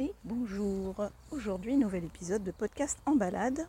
et 0.00 0.12
bonjour. 0.24 0.94
Aujourd'hui, 1.32 1.76
nouvel 1.76 2.04
épisode 2.04 2.44
de 2.44 2.52
podcast 2.52 2.98
en 3.06 3.16
balade. 3.16 3.66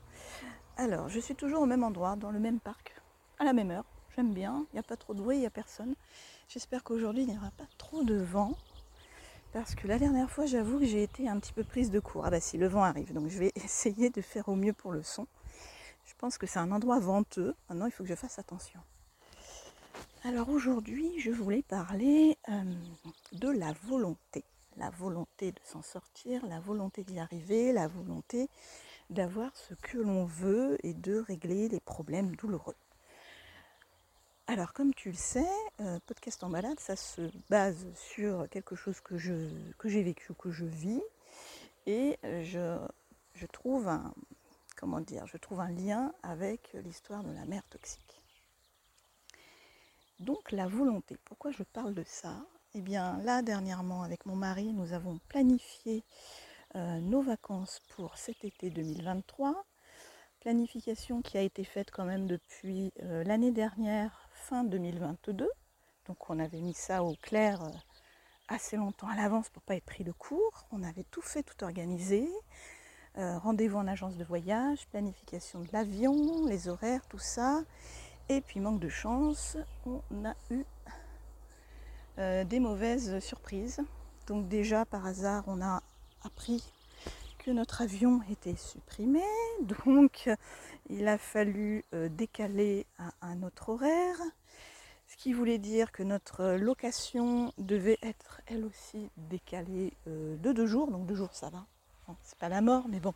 Alors, 0.78 1.10
je 1.10 1.20
suis 1.20 1.34
toujours 1.34 1.62
au 1.62 1.66
même 1.66 1.84
endroit, 1.84 2.16
dans 2.16 2.30
le 2.30 2.40
même 2.40 2.60
parc, 2.60 2.94
à 3.40 3.46
la 3.46 3.54
même 3.54 3.72
heure. 3.72 3.86
J'aime 4.16 4.34
bien, 4.34 4.66
il 4.72 4.76
n'y 4.76 4.80
a 4.80 4.84
pas 4.84 4.96
trop 4.96 5.14
de 5.14 5.22
bruit, 5.22 5.38
il 5.38 5.40
n'y 5.40 5.46
a 5.48 5.52
personne. 5.52 5.96
J'espère 6.48 6.84
qu'aujourd'hui, 6.84 7.24
il 7.24 7.30
n'y 7.30 7.38
aura 7.38 7.52
pas 7.52 7.68
trop 7.78 8.04
de 8.04 8.16
vent. 8.16 8.54
Parce 9.54 9.74
que 9.74 9.88
la 9.88 9.98
dernière 9.98 10.30
fois, 10.30 10.46
j'avoue 10.46 10.80
que 10.80 10.86
j'ai 10.86 11.02
été 11.02 11.28
un 11.28 11.40
petit 11.40 11.54
peu 11.54 11.64
prise 11.64 11.90
de 11.90 12.00
court. 12.00 12.26
Ah 12.26 12.30
bah 12.30 12.40
si, 12.40 12.58
le 12.58 12.68
vent 12.68 12.84
arrive, 12.84 13.12
donc 13.14 13.28
je 13.30 13.40
vais 13.40 13.52
essayer 13.56 14.12
de 14.12 14.22
faire 14.22 14.50
au 14.50 14.56
mieux 14.56 14.74
pour 14.74 14.92
le 14.92 15.02
son. 15.02 15.26
Je 16.06 16.14
pense 16.20 16.38
que 16.38 16.46
c'est 16.46 16.60
un 16.60 16.72
endroit 16.72 17.00
venteux. 17.00 17.56
Maintenant, 17.70 17.88
il 17.88 17.92
faut 17.92 18.04
que 18.04 18.10
je 18.10 18.16
fasse 18.16 18.38
attention. 18.38 18.80
Alors 20.24 20.50
aujourd'hui, 20.50 21.20
je 21.20 21.32
voulais 21.32 21.64
parler 21.64 22.38
euh, 22.50 22.64
de 23.32 23.50
la 23.50 23.74
volonté 23.84 24.44
la 24.80 24.90
volonté 24.90 25.52
de 25.52 25.60
s'en 25.64 25.82
sortir, 25.82 26.46
la 26.48 26.60
volonté 26.60 27.04
d'y 27.04 27.20
arriver, 27.20 27.74
la 27.74 27.88
volonté 27.88 28.50
d'avoir 29.10 29.56
ce 29.56 29.74
que 29.74 29.98
l'on 29.98 30.26
veut 30.26 30.78
et 30.86 30.94
de 30.94 31.18
régler 31.18 31.68
les 31.68 31.80
problèmes 31.80 32.36
douloureux. 32.36 32.76
Alors 34.48 34.74
comme 34.74 34.94
tu 34.94 35.10
le 35.10 35.18
sais, 35.18 35.46
euh, 35.82 36.00
podcast 36.08 36.44
en 36.44 36.50
balade, 36.50 36.80
ça 36.80 36.96
se 36.96 37.30
base 37.50 37.86
sur 37.94 38.50
quelque 38.50 38.76
chose 38.76 39.00
que, 39.02 39.18
j'ai 39.18 40.04
vécu, 40.04 40.34
que 40.34 40.50
je 40.50 40.66
vis, 40.66 41.02
et 41.86 42.18
euh, 42.24 42.44
je, 42.44 42.78
je, 43.36 43.46
trouve 43.46 43.88
un, 43.88 44.14
comment 44.76 45.02
dire, 45.02 45.28
je 45.28 45.38
trouve 45.38 45.60
un 45.60 45.72
lien 45.72 46.14
avec 46.24 46.74
l'histoire 46.86 47.24
de 47.24 47.32
la 47.32 47.46
mère 47.46 47.64
toxique. 47.70 48.22
Donc 50.20 50.52
la 50.52 50.68
volonté, 50.68 51.18
pourquoi 51.26 51.52
je 51.52 51.64
parle 51.64 51.94
de 51.94 52.04
ça? 52.04 52.44
Eh 52.76 52.82
bien 52.82 53.18
là 53.24 53.42
dernièrement 53.42 54.04
avec 54.04 54.26
mon 54.26 54.36
mari 54.36 54.74
nous 54.74 54.94
avons 54.94 55.20
planifié 55.28 56.04
euh, 56.76 57.00
nos 57.00 57.22
vacances 57.22 57.82
pour 57.96 58.16
cet 58.18 58.46
été 58.46 58.70
2023. 58.70 59.66
Planification 60.40 61.24
qui 61.24 61.38
a 61.38 61.42
été 61.42 61.64
faite 61.64 61.90
quand 61.90 62.06
même 62.06 62.28
depuis 62.28 62.94
euh, 63.02 63.24
l'année 63.24 63.52
dernière, 63.52 64.30
fin 64.34 64.64
2022. 64.64 65.50
Donc 66.06 66.30
on 66.30 66.38
avait 66.38 66.62
mis 66.62 66.76
ça 66.76 67.04
au 67.04 67.16
clair 67.16 67.64
euh, 67.64 67.70
assez 68.50 68.78
longtemps 68.78 69.08
à 69.08 69.16
l'avance 69.16 69.50
pour 69.50 69.64
ne 69.64 69.66
pas 69.66 69.76
être 69.76 69.86
pris 69.86 70.04
de 70.04 70.12
court. 70.12 70.68
On 70.72 70.84
avait 70.84 71.06
tout 71.10 71.24
fait, 71.24 71.44
tout 71.44 71.64
organisé. 71.64 72.30
Rendez-vous 73.16 73.78
en 73.78 73.88
agence 73.88 74.16
de 74.16 74.24
voyage, 74.24 74.88
planification 74.92 75.60
de 75.60 75.68
l'avion, 75.74 76.46
les 76.46 76.70
horaires, 76.70 77.06
tout 77.08 77.20
ça. 77.20 77.64
Et 78.30 78.40
puis 78.40 78.62
manque 78.62 78.80
de 78.80 78.88
chance, 78.88 79.58
on 79.86 80.02
a 80.24 80.36
eu 80.52 80.64
euh, 82.20 82.44
des 82.44 82.60
mauvaises 82.60 83.20
surprises. 83.20 83.80
Donc 84.28 84.50
déjà 84.50 84.86
par 84.86 85.06
hasard 85.06 85.46
on 85.48 85.62
a 85.62 85.82
appris 86.24 86.64
que 87.38 87.52
notre 87.52 87.82
avion 87.82 88.22
était 88.30 88.58
supprimé. 88.58 89.22
Donc 89.62 90.30
il 90.90 91.08
a 91.08 91.18
fallu 91.18 91.86
euh, 91.94 92.10
décaler 92.10 92.86
à 92.98 93.12
un 93.22 93.42
autre 93.44 93.70
horaire. 93.70 94.18
Ce 95.08 95.16
qui 95.16 95.32
voulait 95.32 95.58
dire 95.60 95.92
que 95.94 96.04
notre 96.04 96.58
location 96.58 97.54
devait 97.58 97.98
être 98.04 98.42
elle 98.48 98.66
aussi 98.66 99.10
décalée 99.16 99.94
euh, 100.08 100.36
de 100.38 100.52
deux 100.52 100.68
jours. 100.68 100.92
Donc 100.92 101.06
deux 101.06 101.16
jours 101.16 101.34
ça 101.34 101.50
va. 101.50 101.66
c'est 102.24 102.38
pas 102.38 102.50
la 102.50 102.60
mort, 102.60 102.88
mais 102.90 103.00
bon. 103.00 103.14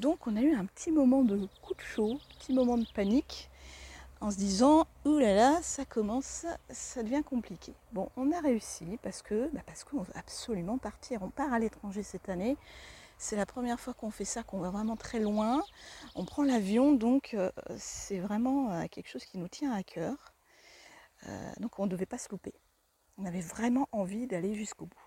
Donc 0.00 0.26
on 0.26 0.36
a 0.36 0.42
eu 0.42 0.54
un 0.54 0.66
petit 0.66 0.90
moment 0.90 1.22
de 1.22 1.48
coup 1.62 1.74
de 1.74 1.82
chaud, 1.82 2.18
petit 2.40 2.52
moment 2.52 2.78
de 2.78 2.86
panique 2.94 3.48
en 4.24 4.30
se 4.30 4.38
disant 4.38 4.86
Ouh 5.04 5.18
là 5.18 5.34
là, 5.34 5.60
ça 5.62 5.84
commence, 5.84 6.46
ça 6.70 7.02
devient 7.02 7.22
compliqué. 7.22 7.74
Bon, 7.92 8.08
on 8.16 8.32
a 8.32 8.40
réussi 8.40 8.98
parce 9.02 9.20
que 9.20 9.50
bah 9.52 9.60
parce 9.66 9.84
qu'on 9.84 10.00
veut 10.00 10.16
absolument 10.16 10.78
partir. 10.78 11.22
On 11.22 11.28
part 11.28 11.52
à 11.52 11.58
l'étranger 11.58 12.02
cette 12.02 12.30
année. 12.30 12.56
C'est 13.18 13.36
la 13.36 13.44
première 13.44 13.78
fois 13.78 13.92
qu'on 13.92 14.10
fait 14.10 14.24
ça, 14.24 14.42
qu'on 14.42 14.60
va 14.60 14.70
vraiment 14.70 14.96
très 14.96 15.20
loin. 15.20 15.62
On 16.14 16.24
prend 16.24 16.42
l'avion, 16.42 16.92
donc 16.92 17.34
euh, 17.34 17.50
c'est 17.76 18.18
vraiment 18.18 18.72
euh, 18.72 18.86
quelque 18.90 19.10
chose 19.10 19.26
qui 19.26 19.36
nous 19.36 19.48
tient 19.48 19.72
à 19.72 19.82
cœur. 19.82 20.16
Euh, 21.26 21.52
donc 21.60 21.78
on 21.78 21.84
ne 21.84 21.90
devait 21.90 22.06
pas 22.06 22.18
se 22.18 22.30
louper. 22.30 22.54
On 23.18 23.26
avait 23.26 23.42
vraiment 23.42 23.90
envie 23.92 24.26
d'aller 24.26 24.54
jusqu'au 24.54 24.86
bout. 24.86 25.03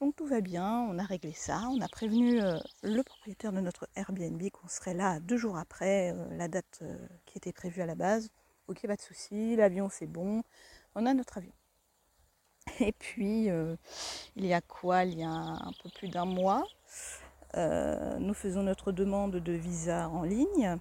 Donc 0.00 0.14
tout 0.14 0.26
va 0.26 0.40
bien, 0.40 0.86
on 0.88 0.96
a 1.00 1.02
réglé 1.02 1.32
ça, 1.32 1.60
on 1.70 1.80
a 1.80 1.88
prévenu 1.88 2.40
euh, 2.40 2.56
le 2.84 3.02
propriétaire 3.02 3.52
de 3.52 3.60
notre 3.60 3.88
Airbnb 3.96 4.40
qu'on 4.50 4.68
serait 4.68 4.94
là 4.94 5.18
deux 5.18 5.36
jours 5.36 5.58
après 5.58 6.12
euh, 6.12 6.36
la 6.36 6.46
date 6.46 6.78
euh, 6.82 6.96
qui 7.26 7.36
était 7.36 7.52
prévue 7.52 7.82
à 7.82 7.86
la 7.86 7.96
base. 7.96 8.30
Ok, 8.68 8.86
pas 8.86 8.94
de 8.94 9.00
souci, 9.00 9.56
l'avion 9.56 9.88
c'est 9.90 10.06
bon, 10.06 10.44
on 10.94 11.04
a 11.04 11.14
notre 11.14 11.38
avion. 11.38 11.52
Et 12.80 12.92
puis, 12.92 13.48
il 14.36 14.46
y 14.46 14.52
a 14.52 14.60
quoi? 14.60 15.04
Il 15.04 15.18
y 15.18 15.24
a 15.24 15.30
un 15.30 15.72
peu 15.82 15.90
plus 15.90 16.08
d'un 16.08 16.26
mois, 16.26 16.64
nous 17.56 18.34
faisons 18.34 18.62
notre 18.62 18.92
demande 18.92 19.36
de 19.36 19.52
visa 19.52 20.08
en 20.10 20.22
ligne. 20.22 20.76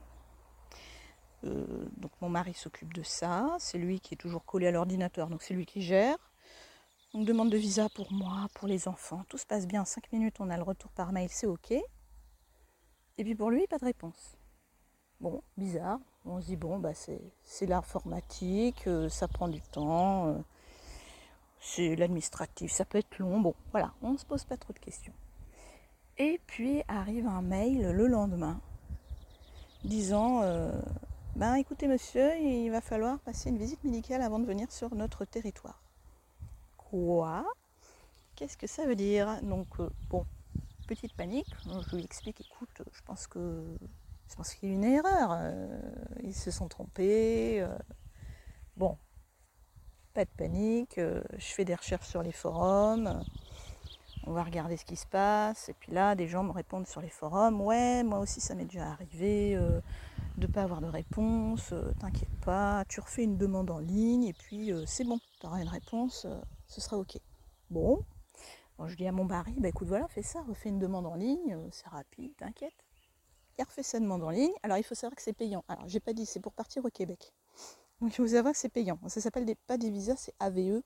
donc 1.44 2.12
mon 2.22 2.30
mari 2.30 2.54
s'occupe 2.54 2.94
de 2.94 3.04
ça, 3.04 3.56
c'est 3.58 3.80
lui 3.80 4.00
qui 4.00 4.14
est 4.14 4.18
toujours 4.18 4.46
collé 4.46 4.68
à 4.68 4.72
l'ordinateur, 4.72 5.28
donc 5.30 5.42
c'est 5.42 5.56
lui 5.56 5.66
qui 5.66 5.82
gère. 5.82 6.18
On 7.20 7.24
demande 7.24 7.50
de 7.50 7.58
visa 7.58 7.90
pour 7.90 8.14
moi, 8.14 8.48
pour 8.54 8.68
les 8.68 8.88
enfants. 8.88 9.24
Tout 9.28 9.40
se 9.40 9.46
passe 9.48 9.66
bien. 9.66 9.86
Cinq 9.86 10.12
minutes, 10.14 10.36
on 10.40 10.52
a 10.52 10.56
le 10.56 10.62
retour 10.62 10.92
par 10.92 11.12
mail, 11.12 11.30
c'est 11.32 11.48
OK. 11.48 11.72
Et 11.72 13.24
puis 13.24 13.34
pour 13.34 13.50
lui, 13.50 13.66
pas 13.66 13.80
de 13.80 13.86
réponse. 13.86 14.38
Bon, 15.20 15.42
bizarre. 15.58 15.98
On 16.26 16.40
se 16.40 16.46
dit, 16.46 16.56
bon, 16.56 16.78
bah 16.78 16.94
c'est 16.94 17.66
l'informatique, 17.66 18.86
euh, 18.86 19.10
ça 19.10 19.28
prend 19.28 19.48
du 19.48 19.62
temps, 19.62 20.28
euh, 20.28 20.38
c'est 21.60 21.96
l'administratif, 21.96 22.72
ça 22.72 22.86
peut 22.86 23.00
être 23.00 23.18
long. 23.18 23.42
Bon, 23.42 23.56
voilà, 23.72 23.96
on 24.04 24.12
ne 24.12 24.18
se 24.18 24.26
pose 24.26 24.44
pas 24.44 24.58
trop 24.58 24.74
de 24.74 24.80
questions. 24.80 25.14
Et 26.20 26.40
puis 26.46 26.84
arrive 26.88 27.26
un 27.26 27.42
mail 27.42 27.94
le 27.94 28.06
lendemain 28.06 28.62
disant 29.84 30.42
ben 31.36 31.56
écoutez 31.56 31.88
monsieur, 31.88 32.38
il 32.38 32.70
va 32.70 32.82
falloir 32.82 33.20
passer 33.22 33.50
une 33.50 33.58
visite 33.58 33.84
médicale 33.84 34.22
avant 34.22 34.38
de 34.38 34.46
venir 34.46 34.72
sur 34.72 34.94
notre 34.94 35.26
territoire 35.26 35.87
quoi? 36.90 37.46
Qu'est-ce 38.36 38.58
que 38.58 38.68
ça 38.68 38.86
veut 38.86 38.96
dire? 38.96 39.42
Donc, 39.42 39.68
euh, 39.80 39.90
bon, 40.10 40.26
petite 40.88 41.14
panique. 41.14 41.48
Je 41.66 41.96
lui 41.96 42.04
explique, 42.04 42.42
écoute, 42.42 42.84
je 42.94 43.02
pense 43.04 43.28
que 43.28 43.64
je 44.30 44.36
pense 44.36 44.54
qu'il 44.54 44.70
y 44.70 44.72
a 44.72 44.76
une 44.76 44.84
erreur. 44.84 45.32
Euh, 45.32 45.80
ils 46.24 46.36
se 46.36 46.52
sont 46.52 46.68
trompés. 46.68 47.62
Euh, 47.62 47.78
bon, 48.76 48.98
pas 50.14 50.26
de 50.26 50.30
panique. 50.38 50.98
je 50.98 51.46
fais 51.46 51.66
des 51.66 51.76
recherches 51.76 52.08
sur 52.08 52.22
les 52.22 52.32
forums. 52.32 53.24
On 54.26 54.34
va 54.34 54.44
regarder 54.44 54.76
ce 54.76 54.86
qui 54.86 54.98
se 54.98 55.08
passe. 55.08 55.70
Et 55.70 55.74
puis 55.74 55.92
là, 55.94 56.16
des 56.16 56.28
gens 56.28 56.44
me 56.44 56.52
répondent 56.52 56.88
sur 56.88 57.02
les 57.02 57.10
forums. 57.10 57.62
Ouais, 57.62 58.04
moi 58.04 58.20
aussi, 58.20 58.42
ça 58.42 58.56
m'est 58.56 58.66
déjà 58.66 58.92
arrivé 58.92 59.56
de 59.56 59.82
ne 60.38 60.48
pas 60.48 60.64
avoir 60.64 60.82
de 60.82 60.88
réponse. 60.88 61.74
T'inquiète 62.00 62.36
pas, 62.46 62.84
tu 62.90 63.00
refais 63.00 63.24
une 63.24 63.38
demande 63.38 63.72
en 63.72 63.80
ligne 63.80 64.26
et 64.26 64.34
puis 64.34 64.72
c'est 64.86 65.06
bon, 65.06 65.20
tu 65.40 65.48
auras 65.48 65.62
une 65.62 65.70
réponse 65.70 66.28
ce 66.68 66.82
sera 66.82 66.98
ok. 66.98 67.18
Bon, 67.70 68.04
je 68.86 68.96
dis 68.96 69.08
à 69.08 69.12
mon 69.12 69.26
mari, 69.26 69.56
bah 69.58 69.70
écoute 69.70 69.88
voilà, 69.88 70.08
fais 70.08 70.22
ça, 70.22 70.42
refais 70.44 70.70
une 70.70 70.80
demande 70.80 71.08
en 71.08 71.16
ligne, 71.16 71.56
euh, 71.56 71.68
c'est 71.72 71.88
rapide, 71.88 72.36
t'inquiète. 72.38 72.86
Il 73.58 73.64
refait 73.64 73.84
sa 73.84 74.00
demande 74.00 74.24
en 74.24 74.30
ligne. 74.30 74.54
Alors 74.62 74.78
il 74.78 74.84
faut 74.84 74.94
savoir 74.94 75.16
que 75.16 75.22
c'est 75.22 75.34
payant. 75.34 75.64
Alors 75.68 75.88
j'ai 75.88 76.00
pas 76.00 76.14
dit 76.14 76.26
c'est 76.26 76.40
pour 76.40 76.54
partir 76.54 76.86
au 76.86 76.90
Québec. 76.90 77.34
Donc 78.00 78.12
il 78.14 78.16
faut 78.16 78.28
savoir 78.28 78.54
que 78.54 78.60
c'est 78.60 78.70
payant. 78.70 79.00
Ça 79.08 79.20
s'appelle 79.20 79.46
des, 79.46 79.56
pas 79.56 79.78
des 79.78 79.90
visas, 79.90 80.16
c'est 80.16 80.36
AVE. 80.40 80.84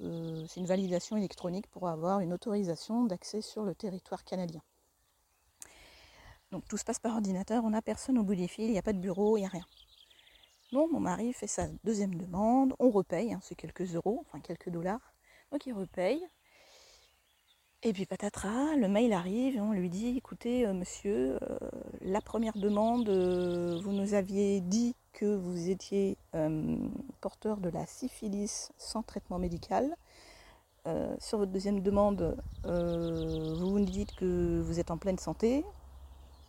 Euh, 0.00 0.44
c'est 0.48 0.58
une 0.58 0.66
validation 0.66 1.16
électronique 1.16 1.68
pour 1.68 1.88
avoir 1.88 2.18
une 2.18 2.32
autorisation 2.32 3.04
d'accès 3.04 3.40
sur 3.40 3.62
le 3.62 3.76
territoire 3.76 4.24
canadien. 4.24 4.60
Donc 6.50 6.66
tout 6.66 6.76
se 6.76 6.84
passe 6.84 6.98
par 6.98 7.14
ordinateur, 7.14 7.64
on 7.64 7.70
n'a 7.70 7.82
personne 7.82 8.18
au 8.18 8.24
bout 8.24 8.34
des 8.34 8.48
fils, 8.48 8.66
il 8.66 8.72
n'y 8.72 8.78
a 8.78 8.82
pas 8.82 8.92
de 8.92 8.98
bureau, 8.98 9.36
il 9.36 9.40
n'y 9.40 9.46
a 9.46 9.50
rien. 9.50 9.64
Donc 10.74 10.90
mon 10.90 10.98
mari 10.98 11.32
fait 11.32 11.46
sa 11.46 11.68
deuxième 11.84 12.16
demande, 12.16 12.74
on 12.80 12.90
repaye, 12.90 13.32
hein, 13.32 13.38
c'est 13.44 13.54
quelques 13.54 13.94
euros, 13.94 14.24
enfin 14.26 14.40
quelques 14.40 14.70
dollars. 14.70 15.14
Donc 15.52 15.64
il 15.66 15.72
repaye. 15.72 16.20
Et 17.84 17.92
puis 17.92 18.06
patatras, 18.06 18.74
le 18.74 18.88
mail 18.88 19.12
arrive 19.12 19.54
et 19.54 19.60
on 19.60 19.70
lui 19.70 19.88
dit 19.88 20.16
écoutez 20.16 20.66
euh, 20.66 20.72
monsieur, 20.72 21.38
euh, 21.42 21.58
la 22.00 22.20
première 22.20 22.58
demande, 22.58 23.08
euh, 23.08 23.78
vous 23.84 23.92
nous 23.92 24.14
aviez 24.14 24.60
dit 24.60 24.96
que 25.12 25.36
vous 25.36 25.70
étiez 25.70 26.18
porteur 27.20 27.58
de 27.58 27.68
la 27.68 27.86
syphilis 27.86 28.72
sans 28.76 29.04
traitement 29.04 29.38
médical. 29.38 29.94
sur 31.20 31.38
votre 31.38 31.52
deuxième 31.52 31.82
demande, 31.82 32.36
vous 32.64 33.78
nous 33.78 33.84
dites 33.84 34.12
que 34.16 34.60
vous 34.60 34.80
êtes 34.80 34.90
en 34.90 34.98
pleine 34.98 35.18
santé. 35.18 35.64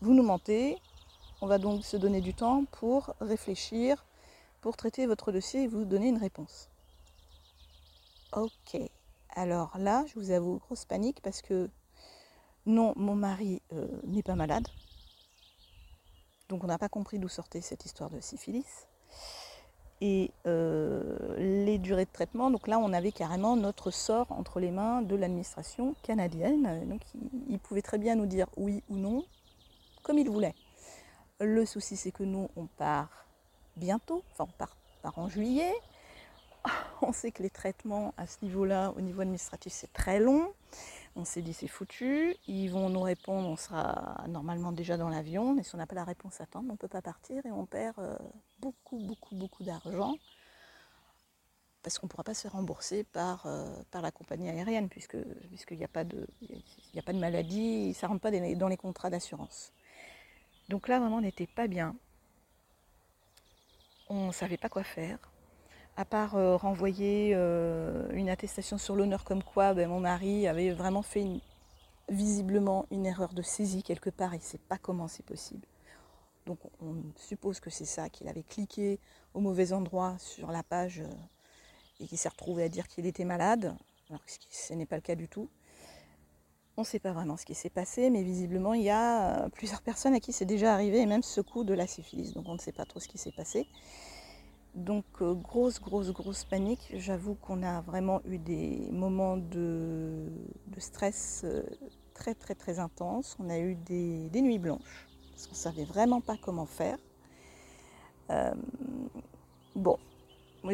Vous 0.02 0.16
nous 0.16 0.24
mentez. 0.24 0.80
On 1.42 1.46
va 1.46 1.60
donc 1.60 1.86
se 1.86 1.96
donner 1.96 2.22
du 2.22 2.34
temps 2.34 2.66
pour 2.72 3.14
réfléchir 3.22 4.04
pour 4.66 4.78
traiter 4.78 5.06
votre 5.06 5.32
dossier 5.32 5.62
et 5.62 5.68
vous 5.68 5.86
donner 5.86 6.08
une 6.08 6.18
réponse. 6.18 6.72
Ok, 8.32 8.76
alors 9.30 9.78
là, 9.78 10.04
je 10.08 10.16
vous 10.16 10.32
avoue, 10.32 10.58
grosse 10.58 10.86
panique 10.86 11.22
parce 11.22 11.44
que 11.44 11.70
non, 12.66 12.94
mon 12.96 13.14
mari 13.14 13.62
euh, 13.74 13.88
n'est 14.06 14.24
pas 14.24 14.34
malade. 14.34 14.68
Donc 16.50 16.64
on 16.64 16.68
n'a 16.68 16.80
pas 16.80 16.90
compris 16.90 17.20
d'où 17.20 17.28
sortait 17.28 17.62
cette 17.62 17.86
histoire 17.86 18.10
de 18.10 18.20
syphilis. 18.20 18.88
et 20.02 20.32
les 20.46 21.78
durées 21.78 22.06
de 22.06 22.12
traitement. 22.12 22.50
Donc 22.50 22.68
là, 22.68 22.80
on 22.80 22.92
avait 22.92 23.12
carrément 23.12 23.56
notre 23.56 23.92
sort 23.92 24.32
entre 24.32 24.60
les 24.60 24.72
mains 24.72 25.04
de 25.04 25.16
l'administration 25.16 25.96
canadienne. 26.02 26.90
Donc 26.90 27.02
ils 27.50 27.60
pouvaient 27.60 27.84
très 27.84 28.00
bien 28.00 28.16
nous 28.16 28.26
dire 28.26 28.48
oui 28.58 28.82
ou 28.90 28.96
non, 28.96 29.26
comme 30.02 30.18
ils 30.18 30.28
voulaient. 30.28 30.56
Le 31.40 31.68
souci, 31.68 31.96
c'est 31.98 32.12
que 32.12 32.24
nous, 32.24 32.50
on 32.56 32.66
part 32.66 33.25
bientôt, 33.78 34.24
enfin 34.32 34.46
on 34.50 34.58
part, 34.58 34.76
en 35.18 35.30
juillet. 35.30 35.74
On 37.02 37.14
sait 37.14 37.32
que 37.32 37.44
les 37.44 37.52
traitements 37.52 38.14
à 38.18 38.26
ce 38.26 38.38
niveau-là, 38.44 38.92
au 38.98 39.02
niveau 39.02 39.22
administratif, 39.22 39.72
c'est 39.72 39.94
très 39.94 40.20
long. 40.20 40.52
On 41.16 41.24
s'est 41.24 41.44
dit 41.44 41.54
c'est 41.54 41.68
foutu, 41.68 42.36
ils 42.48 42.70
vont 42.70 42.90
nous 42.90 43.02
répondre, 43.02 43.48
on 43.48 43.56
sera 43.56 44.26
normalement 44.28 44.72
déjà 44.72 44.98
dans 44.98 45.10
l'avion, 45.10 45.54
mais 45.54 45.64
si 45.64 45.76
on 45.76 45.78
n'a 45.78 45.86
pas 45.86 45.96
la 45.96 46.04
réponse 46.04 46.42
à 46.42 46.46
temps, 46.46 46.66
on 46.68 46.74
ne 46.74 46.78
peut 46.78 46.88
pas 46.88 47.04
partir 47.04 47.46
et 47.46 47.52
on 47.52 47.66
perd 47.66 48.00
euh, 48.00 48.18
beaucoup, 48.60 48.98
beaucoup, 48.98 49.36
beaucoup 49.36 49.64
d'argent 49.64 50.16
parce 51.86 52.00
qu'on 52.00 52.08
ne 52.08 52.10
pourra 52.10 52.24
pas 52.24 52.34
se 52.34 52.42
faire 52.42 52.54
rembourser 52.54 53.04
par, 53.04 53.46
euh, 53.46 53.70
par 53.92 54.02
la 54.02 54.10
compagnie 54.10 54.50
aérienne 54.50 54.90
puisqu'il 54.90 55.78
n'y 55.78 55.84
a, 55.84 55.88
pas 55.88 56.04
de, 56.04 56.28
a 56.98 57.02
pas 57.04 57.14
de 57.14 57.20
maladie, 57.20 57.94
ça 57.94 58.08
ne 58.08 58.14
rentre 58.14 58.24
pas 58.24 58.32
dans 58.32 58.68
les 58.68 58.78
contrats 58.78 59.12
d'assurance. 59.12 59.72
Donc 60.68 60.88
là 60.88 61.00
vraiment 61.00 61.18
on 61.18 61.22
n'était 61.22 61.46
pas 61.46 61.68
bien. 61.68 61.96
On 64.08 64.28
ne 64.28 64.32
savait 64.32 64.58
pas 64.58 64.70
quoi 64.70 64.84
faire 64.84 65.18
à 65.98 66.06
part 66.06 66.36
euh, 66.36 66.58
renvoyer 66.58 67.32
euh, 67.36 68.10
une 68.12 68.30
attestation 68.30 68.78
sur 68.78 68.96
l'honneur 68.96 69.24
comme 69.24 69.44
quoi 69.44 69.74
ben, 69.74 69.88
mon 69.88 70.02
mari 70.02 70.48
avait 70.48 70.72
vraiment 70.72 71.02
fait 71.02 71.26
visiblement 72.10 72.86
une 72.92 73.06
erreur 73.06 73.34
de 73.34 73.42
saisie 73.42 73.82
quelque 73.82 74.10
part 74.10 74.34
il 74.34 74.40
ne 74.40 74.44
sait 74.44 74.60
pas 74.60 74.78
comment 74.78 75.08
c'est 75.08 75.26
possible. 75.26 75.66
Donc 76.46 76.60
on 76.82 76.96
suppose 77.16 77.60
que 77.60 77.70
c'est 77.70 77.86
ça, 77.86 78.10
qu'il 78.10 78.28
avait 78.28 78.44
cliqué 78.44 79.00
au 79.34 79.40
mauvais 79.40 79.74
endroit 79.74 80.16
sur 80.20 80.52
la 80.52 80.62
page 80.62 81.00
euh, 81.00 81.10
et 82.00 82.08
qu'il 82.08 82.18
s'est 82.18 82.30
retrouvé 82.30 82.64
à 82.64 82.70
dire 82.70 82.88
qu'il 82.88 83.06
était 83.08 83.26
malade, 83.26 83.76
alors 84.10 84.24
que 84.24 84.32
ce 84.50 84.74
n'est 84.74 84.86
pas 84.86 84.98
le 84.98 85.02
cas 85.02 85.16
du 85.16 85.28
tout. 85.28 85.50
On 86.78 86.82
ne 86.82 86.86
sait 86.86 87.00
pas 87.00 87.14
vraiment 87.14 87.38
ce 87.38 87.46
qui 87.46 87.56
s'est 87.56 87.70
passé, 87.70 88.10
mais 88.10 88.22
visiblement 88.24 88.74
il 88.74 88.84
y 88.84 88.90
a 88.90 89.48
plusieurs 89.50 89.82
personnes 89.82 90.14
à 90.14 90.20
qui 90.20 90.34
c'est 90.34 90.46
déjà 90.46 90.74
arrivé, 90.74 91.00
et 91.00 91.06
même 91.06 91.24
ce 91.24 91.40
coup 91.42 91.64
de 91.64 91.74
la 91.74 91.88
syphilis, 91.88 92.34
donc 92.34 92.46
on 92.48 92.54
ne 92.54 92.60
sait 92.60 92.74
pas 92.74 92.86
trop 92.86 93.00
ce 93.00 93.08
qui 93.08 93.18
s'est 93.18 93.32
passé. 93.32 93.68
Donc 94.76 95.06
euh, 95.22 95.34
grosse, 95.34 95.80
grosse, 95.80 96.12
grosse 96.12 96.44
panique. 96.44 96.92
J'avoue 96.96 97.36
qu'on 97.36 97.64
a 97.64 97.80
vraiment 97.82 98.22
eu 98.26 98.38
des 98.38 98.90
moments 98.92 99.38
de, 99.38 100.28
stress 100.78 101.44
euh, 101.46 101.64
très, 102.14 102.36
très, 102.36 102.56
très 102.56 102.80
intenses. 102.80 103.38
On 103.40 103.50
a 103.50 103.58
eu 103.58 103.76
des, 103.76 104.30
nuits 104.42 104.60
blanches 104.60 105.08
parce 105.32 105.48
qu'on 105.48 105.54
ne 105.54 105.60
savait 105.60 105.86
vraiment 105.86 106.20
pas 106.20 106.36
comment 106.42 106.66
faire. 106.66 106.98
Euh, 108.32 108.54
bon, 109.76 109.98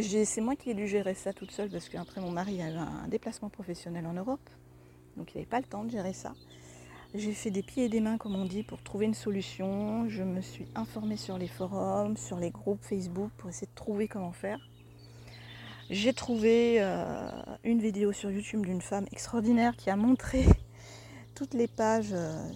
c'est 0.01 0.42
moi 0.42 0.56
qui 0.56 0.71
ai 0.71 0.74
dû 0.74 0.88
gérer 0.88 1.13
ça 1.13 1.31
toute 1.31 1.51
seule 1.51 1.69
parce 1.69 1.88
qu'après 1.88 2.21
mon 2.21 2.31
mari 2.31 2.59
a 2.63 2.71
eu 2.71 2.77
un 2.77 3.07
déplacement 3.07 3.50
professionnel 3.50 4.07
en 4.07 4.13
Europe. 4.13 4.50
Donc 5.18 5.34
il 5.34 5.38
n'avait 5.38 5.50
pas 5.50 5.60
le 5.60 5.66
temps 5.66 5.84
de 5.84 5.92
gérer 5.92 6.13
ça. 6.13 6.34
J'ai 7.13 7.34
fait 7.34 7.52
des 7.52 7.62
pieds 7.62 7.86
et 7.86 7.90
des 7.90 8.00
mains, 8.00 8.18
comme 8.18 8.36
on 8.36 8.46
dit, 8.46 8.63
pour 8.63 8.81
trouver 8.81 9.06
une 9.06 9.13
solution. 9.13 10.08
Je 10.08 10.24
me 10.24 10.40
suis 10.40 10.66
informée 10.75 11.18
sur 11.18 11.38
les 11.38 11.48
forums, 11.48 12.16
sur 12.16 12.38
les 12.38 12.52
groupes 12.52 12.81
Facebook 12.81 13.31
pour 13.38 13.50
essayer 13.50 13.68
de 13.68 13.75
trouver 13.75 14.08
comment 14.08 14.31
faire. 14.31 14.60
J'ai 15.90 16.13
trouvé 16.13 16.78
euh, 16.80 17.30
une 17.66 17.81
vidéo 17.81 18.13
sur 18.13 18.31
YouTube 18.31 18.66
d'une 18.66 18.81
femme 18.81 19.08
extraordinaire 19.12 19.75
qui 19.75 19.90
a 19.90 19.98
montré 19.98 20.46
toutes 21.36 21.54
les 21.54 21.68
pages 21.68 22.14
euh, 22.14 22.50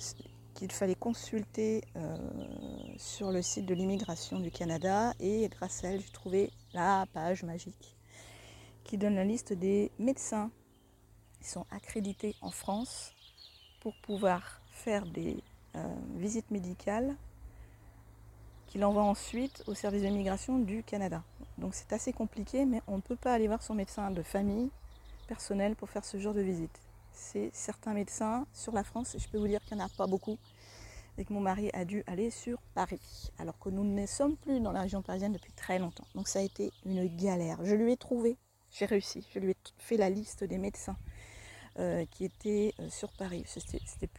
qu'il 0.53 0.71
fallait 0.71 0.95
consulter 0.95 1.83
euh, 1.97 2.15
sur 2.95 3.31
le 3.31 3.41
site 3.41 3.65
de 3.65 3.73
l'immigration 3.73 4.39
du 4.39 4.51
Canada. 4.51 5.13
Et 5.19 5.49
grâce 5.49 5.83
à 5.83 5.89
elle, 5.89 5.99
j'ai 5.99 6.13
trouvé 6.13 6.49
la 6.73 7.05
page 7.13 7.43
magique 7.43 7.97
qui 8.85 8.97
donne 8.97 9.15
la 9.15 9.25
liste 9.25 9.51
des 9.51 9.91
médecins 9.99 10.49
qui 11.45 11.51
sont 11.51 11.65
accrédités 11.69 12.35
en 12.41 12.49
France 12.49 13.13
pour 13.79 13.93
pouvoir 13.97 14.61
faire 14.71 15.05
des 15.05 15.37
euh, 15.75 15.95
visites 16.15 16.49
médicales 16.49 17.15
qu'il 18.65 18.83
envoie 18.83 19.03
ensuite 19.03 19.63
au 19.67 19.75
service 19.75 20.01
d'immigration 20.01 20.57
du 20.57 20.81
Canada. 20.81 21.23
Donc 21.59 21.75
c'est 21.75 21.93
assez 21.93 22.13
compliqué, 22.13 22.65
mais 22.65 22.81
on 22.87 22.97
ne 22.97 23.01
peut 23.01 23.15
pas 23.15 23.31
aller 23.31 23.47
voir 23.47 23.61
son 23.61 23.75
médecin 23.75 24.09
de 24.09 24.23
famille 24.23 24.71
personnel 25.27 25.75
pour 25.75 25.87
faire 25.89 26.03
ce 26.03 26.17
genre 26.17 26.33
de 26.33 26.41
visite. 26.41 26.81
C'est 27.13 27.51
certains 27.53 27.93
médecins 27.93 28.47
sur 28.51 28.73
la 28.73 28.83
France, 28.83 29.13
et 29.13 29.19
je 29.19 29.29
peux 29.29 29.37
vous 29.37 29.47
dire 29.47 29.63
qu'il 29.65 29.77
n'y 29.77 29.83
en 29.83 29.85
a 29.85 29.89
pas 29.89 30.07
beaucoup, 30.07 30.39
et 31.19 31.25
que 31.25 31.31
mon 31.31 31.41
mari 31.41 31.69
a 31.73 31.85
dû 31.85 32.03
aller 32.07 32.31
sur 32.31 32.59
Paris, 32.73 33.31
alors 33.37 33.57
que 33.59 33.69
nous 33.69 33.83
ne 33.83 34.05
sommes 34.07 34.35
plus 34.35 34.59
dans 34.59 34.71
la 34.71 34.81
région 34.81 35.03
parisienne 35.03 35.33
depuis 35.33 35.53
très 35.53 35.77
longtemps. 35.77 36.07
Donc 36.15 36.27
ça 36.27 36.39
a 36.39 36.41
été 36.41 36.71
une 36.85 37.05
galère. 37.15 37.59
Je 37.63 37.75
lui 37.75 37.93
ai 37.93 37.97
trouvé, 37.97 38.35
j'ai 38.71 38.85
réussi, 38.85 39.25
je 39.31 39.39
lui 39.39 39.51
ai 39.51 39.57
fait 39.77 39.97
la 39.97 40.09
liste 40.09 40.43
des 40.43 40.57
médecins 40.57 40.97
euh, 41.77 42.05
qui 42.09 42.23
était 42.23 42.73
euh, 42.79 42.89
sur 42.89 43.11
Paris. 43.11 43.43
C'était 43.47 44.09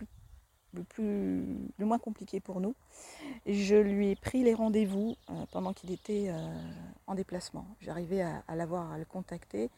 le, 0.74 1.42
moins 1.78 1.98
compliqué 1.98 2.38
pour 2.38 2.60
nous. 2.60 2.74
Je 3.46 3.76
lui 3.76 4.10
ai 4.10 4.14
pris 4.14 4.42
les 4.42 4.52
rendez-vous 4.52 5.16
euh, 5.30 5.32
pendant 5.52 5.72
qu'il 5.72 5.90
était 5.90 6.30
en 7.06 7.14
déplacement. 7.14 7.66
J'arrivais 7.80 8.20
à, 8.20 8.56
l'avoir, 8.56 8.92
à 8.92 8.98
le 8.98 9.06
contacter. 9.06 9.70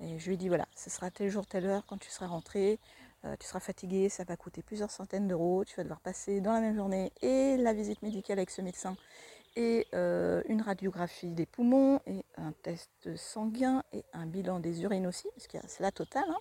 Et 0.00 0.18
je 0.18 0.26
lui 0.26 0.34
ai 0.34 0.36
dit 0.38 0.48
voilà, 0.48 0.66
ce 0.74 0.88
sera 0.88 1.10
tel 1.10 1.28
jour, 1.28 1.44
telle 1.44 1.66
heure, 1.66 1.84
quand 1.86 1.98
tu 1.98 2.08
seras 2.08 2.28
rentré, 2.28 2.78
tu 3.40 3.46
seras 3.46 3.60
fatigué, 3.60 4.08
ça 4.08 4.24
va 4.24 4.36
coûter 4.36 4.62
plusieurs 4.62 4.92
centaines 4.92 5.26
d'euros, 5.26 5.64
tu 5.66 5.74
vas 5.74 5.82
devoir 5.82 6.00
passer 6.00 6.40
dans 6.40 6.52
la 6.52 6.60
même 6.60 6.76
journée 6.76 7.12
et 7.20 7.56
la 7.56 7.74
visite 7.74 8.00
médicale 8.00 8.38
avec 8.38 8.50
ce 8.50 8.62
médecin 8.62 8.96
et 9.56 9.88
une 9.92 10.62
radiographie 10.62 11.32
des 11.32 11.46
poumons 11.46 12.00
et 12.06 12.24
un 12.36 12.52
test 12.62 13.16
sanguin 13.16 13.82
et 13.92 14.04
un 14.12 14.26
bilan 14.26 14.60
des 14.60 14.82
urines 14.82 15.06
aussi, 15.08 15.28
parce 15.34 15.48
que 15.48 15.58
c'est 15.66 15.82
la 15.82 15.90
totale. 15.90 16.24
Hein. 16.28 16.38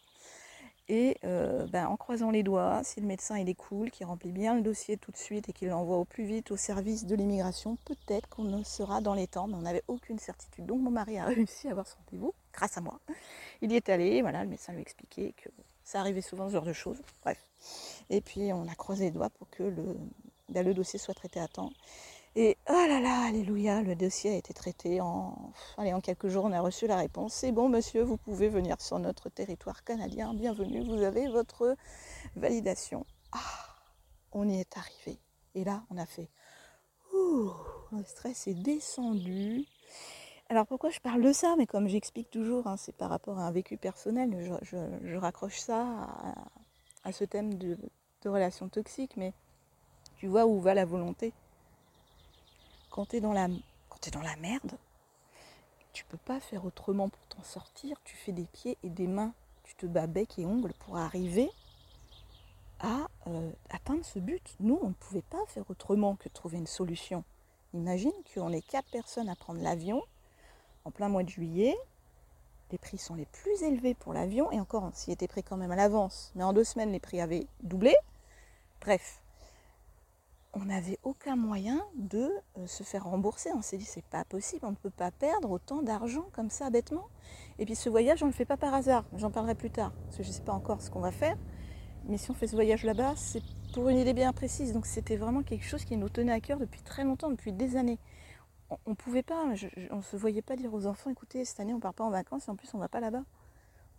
Et 0.89 1.17
euh, 1.25 1.67
ben, 1.67 1.87
en 1.87 1.97
croisant 1.97 2.31
les 2.31 2.43
doigts, 2.43 2.81
si 2.83 3.01
le 3.01 3.07
médecin 3.07 3.37
il 3.37 3.49
est 3.49 3.55
cool, 3.55 3.91
qui 3.91 4.05
remplit 4.05 4.31
bien 4.31 4.55
le 4.55 4.61
dossier 4.61 4.95
tout 4.97 5.11
de 5.11 5.17
suite 5.17 5.49
et 5.49 5.53
qu'il 5.53 5.67
l'envoie 5.67 5.97
au 5.97 6.05
plus 6.05 6.23
vite 6.23 6.49
au 6.51 6.57
service 6.57 7.05
de 7.05 7.13
l'immigration, 7.15 7.77
peut-être 7.83 8.29
qu'on 8.29 8.63
sera 8.63 9.01
dans 9.01 9.13
les 9.13 9.27
temps, 9.27 9.47
mais 9.47 9.55
on 9.55 9.61
n'avait 9.61 9.83
aucune 9.89 10.17
certitude. 10.17 10.65
Donc 10.65 10.81
mon 10.81 10.91
mari 10.91 11.19
a 11.19 11.25
réussi 11.27 11.67
à 11.67 11.71
avoir 11.71 11.87
son 11.87 11.97
rendez-vous, 12.05 12.33
grâce 12.53 12.77
à 12.77 12.81
moi. 12.81 12.99
Il 13.61 13.71
y 13.71 13.75
est 13.75 13.89
allé, 13.89 14.21
voilà, 14.21 14.43
le 14.43 14.49
médecin 14.49 14.71
lui 14.71 14.81
expliquait 14.81 15.33
que 15.35 15.49
ça 15.83 15.99
arrivait 15.99 16.21
souvent 16.21 16.47
ce 16.47 16.53
genre 16.53 16.65
de 16.65 16.73
choses. 16.73 17.01
Bref. 17.21 17.39
Et 18.09 18.21
puis 18.21 18.53
on 18.53 18.67
a 18.67 18.75
croisé 18.75 19.05
les 19.05 19.11
doigts 19.11 19.29
pour 19.29 19.49
que 19.49 19.63
le, 19.63 19.97
ben, 20.49 20.65
le 20.65 20.73
dossier 20.73 20.99
soit 20.99 21.13
traité 21.13 21.41
à 21.41 21.47
temps. 21.49 21.71
Et 22.39 22.55
oh 22.69 22.85
là 22.87 22.99
là, 22.99 23.25
alléluia, 23.25 23.81
le 23.81 23.95
dossier 23.95 24.29
a 24.29 24.35
été 24.35 24.53
traité 24.53 25.01
en, 25.01 25.51
allez, 25.75 25.91
en 25.91 26.01
quelques 26.01 26.27
jours. 26.27 26.45
On 26.45 26.51
a 26.51 26.61
reçu 26.61 26.85
la 26.85 26.97
réponse. 26.97 27.33
C'est 27.33 27.51
bon, 27.51 27.67
monsieur, 27.67 28.03
vous 28.03 28.17
pouvez 28.17 28.47
venir 28.47 28.79
sur 28.79 28.99
notre 28.99 29.27
territoire 29.29 29.83
canadien. 29.83 30.35
Bienvenue, 30.35 30.83
vous 30.83 31.01
avez 31.01 31.29
votre 31.29 31.75
validation. 32.35 33.07
Ah, 33.31 33.39
on 34.33 34.47
y 34.47 34.59
est 34.59 34.77
arrivé. 34.77 35.19
Et 35.55 35.63
là, 35.63 35.83
on 35.89 35.97
a 35.97 36.05
fait. 36.05 36.29
Ouh, 37.11 37.49
le 37.91 38.03
stress 38.03 38.45
est 38.45 38.53
descendu. 38.53 39.65
Alors 40.47 40.67
pourquoi 40.67 40.91
je 40.91 40.99
parle 40.99 41.23
de 41.23 41.33
ça? 41.33 41.55
Mais 41.57 41.65
comme 41.65 41.87
j'explique 41.87 42.29
toujours, 42.29 42.67
hein, 42.67 42.77
c'est 42.77 42.95
par 42.95 43.09
rapport 43.09 43.39
à 43.39 43.47
un 43.47 43.51
vécu 43.51 43.77
personnel. 43.77 44.55
Je, 44.61 45.15
raccroche 45.15 45.57
ça 45.57 46.07
à, 47.03 47.11
ce 47.11 47.23
thème 47.23 47.55
de, 47.55 47.79
de 48.21 48.29
relations 48.29 48.69
toxiques. 48.69 49.17
Mais 49.17 49.33
tu 50.17 50.27
vois 50.27 50.45
où 50.45 50.61
va 50.61 50.75
la 50.75 50.85
volonté? 50.85 51.33
Quand 52.97 53.05
tu 53.05 53.17
es, 53.17 53.21
dans 53.21 53.31
la, 53.31 53.47
merde, 54.37 54.71
tu 55.93 56.03
peux 56.05 56.17
pas 56.17 56.39
faire 56.39 56.65
autrement 56.65 57.09
pour 57.09 57.23
t'en 57.27 57.43
sortir. 57.43 57.95
Tu 58.03 58.15
fais 58.15 58.31
des 58.31 58.45
pieds 58.45 58.75
et 58.81 58.89
des 58.89 59.05
mains. 59.05 59.33
Tu 59.65 59.75
te 59.75 59.85
bats 59.85 60.07
bec 60.07 60.39
et 60.39 60.47
ongles 60.47 60.73
pour 60.79 60.97
arriver 60.97 61.51
à 62.79 63.07
euh, 63.27 63.51
atteindre 63.69 64.03
ce 64.03 64.17
but. 64.17 64.55
Nous, 64.59 64.79
on 64.81 64.87
ne 64.87 64.93
pouvait 64.93 65.21
pas 65.21 65.45
faire 65.45 65.69
autrement 65.69 66.15
que 66.15 66.27
trouver 66.27 66.57
une 66.57 66.65
solution. 66.65 67.23
Imagine 67.75 68.13
qu'on 68.33 68.51
est 68.51 68.67
quatre 68.67 68.89
personnes 68.89 69.29
à 69.29 69.35
prendre 69.35 69.61
l'avion 69.61 70.01
en 70.83 70.89
plein 70.89 71.07
mois 71.07 71.21
de 71.21 71.29
juillet. 71.29 71.77
Les 72.71 72.79
prix 72.79 72.97
sont 72.97 73.13
les 73.13 73.27
plus 73.27 73.61
élevés 73.61 73.93
pour 73.93 74.13
l'avion 74.13 74.51
et 74.51 74.59
encore, 74.59 74.89
s'il 74.95 75.13
était 75.13 75.27
pris 75.27 75.43
quand 75.43 75.57
même 75.57 75.71
à 75.71 75.75
l'avance, 75.75 76.31
mais 76.33 76.43
en 76.43 76.51
deux 76.51 76.63
semaines, 76.63 76.91
les 76.91 76.99
prix 76.99 77.21
avaient 77.21 77.45
doublé. 77.61 77.95
Bref, 78.81 79.21
on 80.53 80.65
n'avait 80.65 80.99
aucun 81.03 81.35
moyen 81.35 81.83
de 81.95 82.31
euh, 82.57 82.67
se 82.67 82.83
faire 82.83 83.03
rembourser. 83.05 83.49
On 83.53 83.61
s'est 83.61 83.77
dit 83.77 83.85
c'est 83.85 84.05
pas 84.05 84.23
possible, 84.25 84.65
on 84.65 84.71
ne 84.71 84.75
peut 84.75 84.89
pas 84.89 85.11
perdre 85.11 85.51
autant 85.51 85.81
d'argent 85.81 86.25
comme 86.33 86.49
ça 86.49 86.69
bêtement. 86.69 87.07
Et 87.59 87.65
puis 87.65 87.75
ce 87.75 87.89
voyage, 87.89 88.23
on 88.23 88.27
ne 88.27 88.31
le 88.31 88.35
fait 88.35 88.45
pas 88.45 88.57
par 88.57 88.73
hasard. 88.73 89.03
J'en 89.15 89.31
parlerai 89.31 89.55
plus 89.55 89.71
tard, 89.71 89.91
parce 90.05 90.17
que 90.17 90.23
je 90.23 90.29
ne 90.29 90.33
sais 90.33 90.41
pas 90.41 90.53
encore 90.53 90.81
ce 90.81 90.89
qu'on 90.89 90.99
va 90.99 91.11
faire. 91.11 91.37
Mais 92.05 92.17
si 92.17 92.31
on 92.31 92.33
fait 92.33 92.47
ce 92.47 92.55
voyage 92.55 92.83
là-bas, 92.83 93.13
c'est 93.15 93.43
pour 93.73 93.89
une 93.89 93.97
idée 93.97 94.13
bien 94.13 94.31
précise. 94.33 94.73
Donc 94.73 94.85
c'était 94.85 95.17
vraiment 95.17 95.43
quelque 95.43 95.65
chose 95.65 95.83
qui 95.83 95.97
nous 95.97 96.09
tenait 96.09 96.31
à 96.31 96.39
cœur 96.39 96.59
depuis 96.59 96.81
très 96.81 97.03
longtemps, 97.03 97.29
depuis 97.29 97.51
des 97.51 97.75
années. 97.75 97.99
On 98.69 98.91
ne 98.91 98.95
pouvait 98.95 99.23
pas, 99.23 99.45
on 99.91 99.97
ne 99.97 100.01
se 100.01 100.17
voyait 100.17 100.41
pas 100.41 100.55
dire 100.55 100.73
aux 100.73 100.87
enfants, 100.87 101.09
écoutez, 101.09 101.45
cette 101.45 101.59
année 101.59 101.73
on 101.73 101.77
ne 101.77 101.81
part 101.81 101.93
pas 101.93 102.03
en 102.03 102.09
vacances 102.09 102.47
et 102.47 102.51
en 102.51 102.55
plus 102.55 102.73
on 102.73 102.77
ne 102.77 102.83
va 102.83 102.89
pas 102.89 102.99
là-bas. 102.99 103.23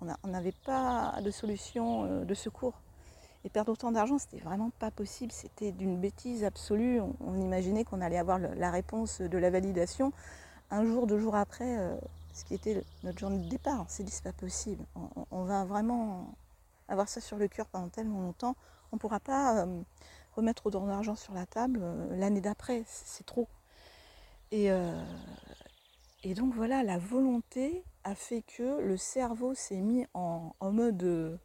On 0.00 0.28
n'avait 0.28 0.55
pas 0.64 1.21
de 1.23 1.31
solution 1.31 2.05
euh, 2.05 2.25
de 2.25 2.35
secours. 2.35 2.81
Et 3.45 3.50
perdre 3.50 3.73
autant 3.73 3.92
d'argent, 3.92 4.18
c'était 4.18 4.38
vraiment 4.38 4.71
pas 4.78 4.90
possible. 4.90 5.33
C'était 5.33 5.73
d'une 5.73 6.00
bêtise 6.00 6.45
absolue. 6.45 7.00
On, 7.00 7.40
imaginait 7.40 7.85
qu'on 7.85 8.00
allait 8.00 8.18
avoir 8.18 8.38
la 8.38 8.71
réponse 8.71 9.21
de 9.21 9.38
la 9.38 9.50
validation 9.50 10.12
un 10.71 10.85
jour, 10.85 11.07
deux 11.07 11.18
jours 11.18 11.35
après, 11.35 11.78
euh, 11.78 11.97
ce 12.35 12.45
qui 12.45 12.54
était 12.54 12.83
notre 13.02 13.18
journée 13.18 13.38
de 13.38 13.49
départ, 13.49 13.83
on 13.87 13.88
s'est 13.88 14.02
dit 14.02 14.11
c'est 14.11 14.25
pas 14.25 14.33
possible. 14.33 14.85
On, 15.30 15.45
va 15.45 15.64
vraiment 15.64 16.35
avoir 16.88 17.09
ça 17.09 17.21
sur 17.21 17.38
le 17.38 17.49
cœur 17.49 17.66
pendant 17.66 17.88
tellement 17.88 18.21
longtemps. 18.21 18.54
On 18.92 18.97
ne 18.97 19.00
pourra 19.00 19.18
pas 19.21 19.62
euh, 19.62 19.80
remettre 20.37 20.66
autant 20.66 20.87
d'argent 20.87 21.14
sur 21.14 21.33
la 21.33 21.47
table 21.47 21.80
l'année 22.11 22.42
d'après, 22.42 22.85
c'est 22.87 23.25
trop. 23.25 23.49
Et 24.50 24.71
donc 26.35 26.54
voilà, 26.54 26.83
la 26.83 26.99
volonté 26.99 27.85
a 28.04 28.14
fait 28.14 28.42
que 28.42 28.80
le 28.80 28.97
cerveau 28.97 29.54
s'est 29.54 29.80
mis 29.80 30.07
en, 30.14 30.52
mode 30.61 31.38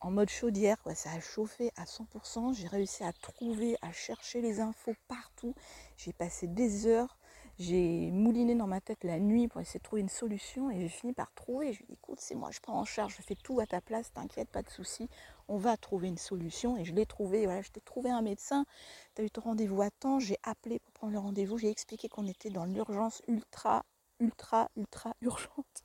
en 0.00 0.10
mode 0.10 0.28
chaudière, 0.28 0.76
ça 0.94 1.10
a 1.12 1.20
chauffé 1.20 1.72
à 1.76 1.84
100%, 1.84 2.54
j'ai 2.54 2.68
réussi 2.68 3.04
à 3.04 3.12
trouver, 3.12 3.76
à 3.82 3.92
chercher 3.92 4.40
les 4.40 4.60
infos 4.60 4.94
partout, 5.08 5.54
j'ai 5.96 6.12
passé 6.12 6.46
des 6.46 6.86
heures, 6.86 7.16
j'ai 7.58 8.10
mouliné 8.10 8.54
dans 8.54 8.66
ma 8.66 8.80
tête 8.80 9.04
la 9.04 9.18
nuit 9.18 9.48
pour 9.48 9.60
essayer 9.60 9.78
de 9.78 9.84
trouver 9.84 10.02
une 10.02 10.08
solution 10.08 10.70
et 10.70 10.80
j'ai 10.80 10.88
fini 10.88 11.12
par 11.12 11.32
trouver, 11.34 11.72
je 11.72 11.78
lui 11.78 11.84
ai 11.84 11.86
dit 11.88 11.92
écoute 11.94 12.18
c'est 12.20 12.34
moi, 12.34 12.50
je 12.50 12.60
prends 12.60 12.78
en 12.78 12.84
charge, 12.84 13.16
je 13.16 13.22
fais 13.22 13.36
tout 13.36 13.60
à 13.60 13.66
ta 13.66 13.80
place, 13.80 14.12
t'inquiète, 14.12 14.48
pas 14.50 14.62
de 14.62 14.70
souci, 14.70 15.08
on 15.48 15.56
va 15.56 15.76
trouver 15.76 16.08
une 16.08 16.18
solution 16.18 16.76
et 16.76 16.84
je 16.84 16.94
l'ai 16.94 17.06
trouvé, 17.06 17.44
voilà, 17.44 17.62
je 17.62 17.70
t'ai 17.70 17.80
trouvé 17.80 18.10
un 18.10 18.22
médecin, 18.22 18.66
tu 19.14 19.22
as 19.22 19.24
eu 19.24 19.30
ton 19.30 19.42
rendez-vous 19.42 19.82
à 19.82 19.90
temps, 19.90 20.18
j'ai 20.18 20.38
appelé 20.42 20.80
pour 20.80 20.92
prendre 20.92 21.12
le 21.12 21.18
rendez-vous, 21.18 21.58
j'ai 21.58 21.70
expliqué 21.70 22.08
qu'on 22.08 22.26
était 22.26 22.50
dans 22.50 22.64
l'urgence 22.64 23.22
ultra, 23.28 23.84
ultra, 24.20 24.70
ultra 24.76 25.14
urgente. 25.20 25.84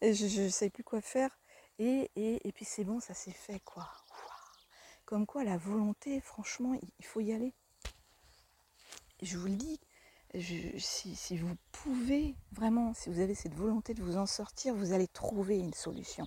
Et 0.00 0.14
je 0.14 0.42
ne 0.42 0.48
savais 0.48 0.70
plus 0.70 0.84
quoi 0.84 1.00
faire. 1.00 1.38
Et, 1.78 2.10
et, 2.16 2.52
puis 2.52 2.64
c'est 2.64 2.84
bon, 2.84 2.98
ça 3.00 3.14
s'est 3.14 3.30
fait 3.30 3.60
quoi. 3.60 3.88
Comme 5.04 5.26
quoi 5.26 5.44
la 5.44 5.56
volonté, 5.56 6.20
franchement, 6.20 6.74
il 6.98 7.04
faut 7.04 7.20
y 7.20 7.32
aller. 7.32 7.54
Je 9.22 9.38
vous 9.38 9.46
le 9.46 9.56
dis, 9.56 9.80
si, 10.78 11.38
vous 11.38 11.54
pouvez 11.72 12.34
vraiment, 12.52 12.92
si 12.94 13.08
vous 13.08 13.20
avez 13.20 13.34
cette 13.34 13.54
volonté 13.54 13.94
de 13.94 14.02
vous 14.02 14.16
en 14.16 14.26
sortir, 14.26 14.74
vous 14.74 14.92
allez 14.92 15.08
trouver 15.08 15.58
une 15.58 15.72
solution. 15.72 16.26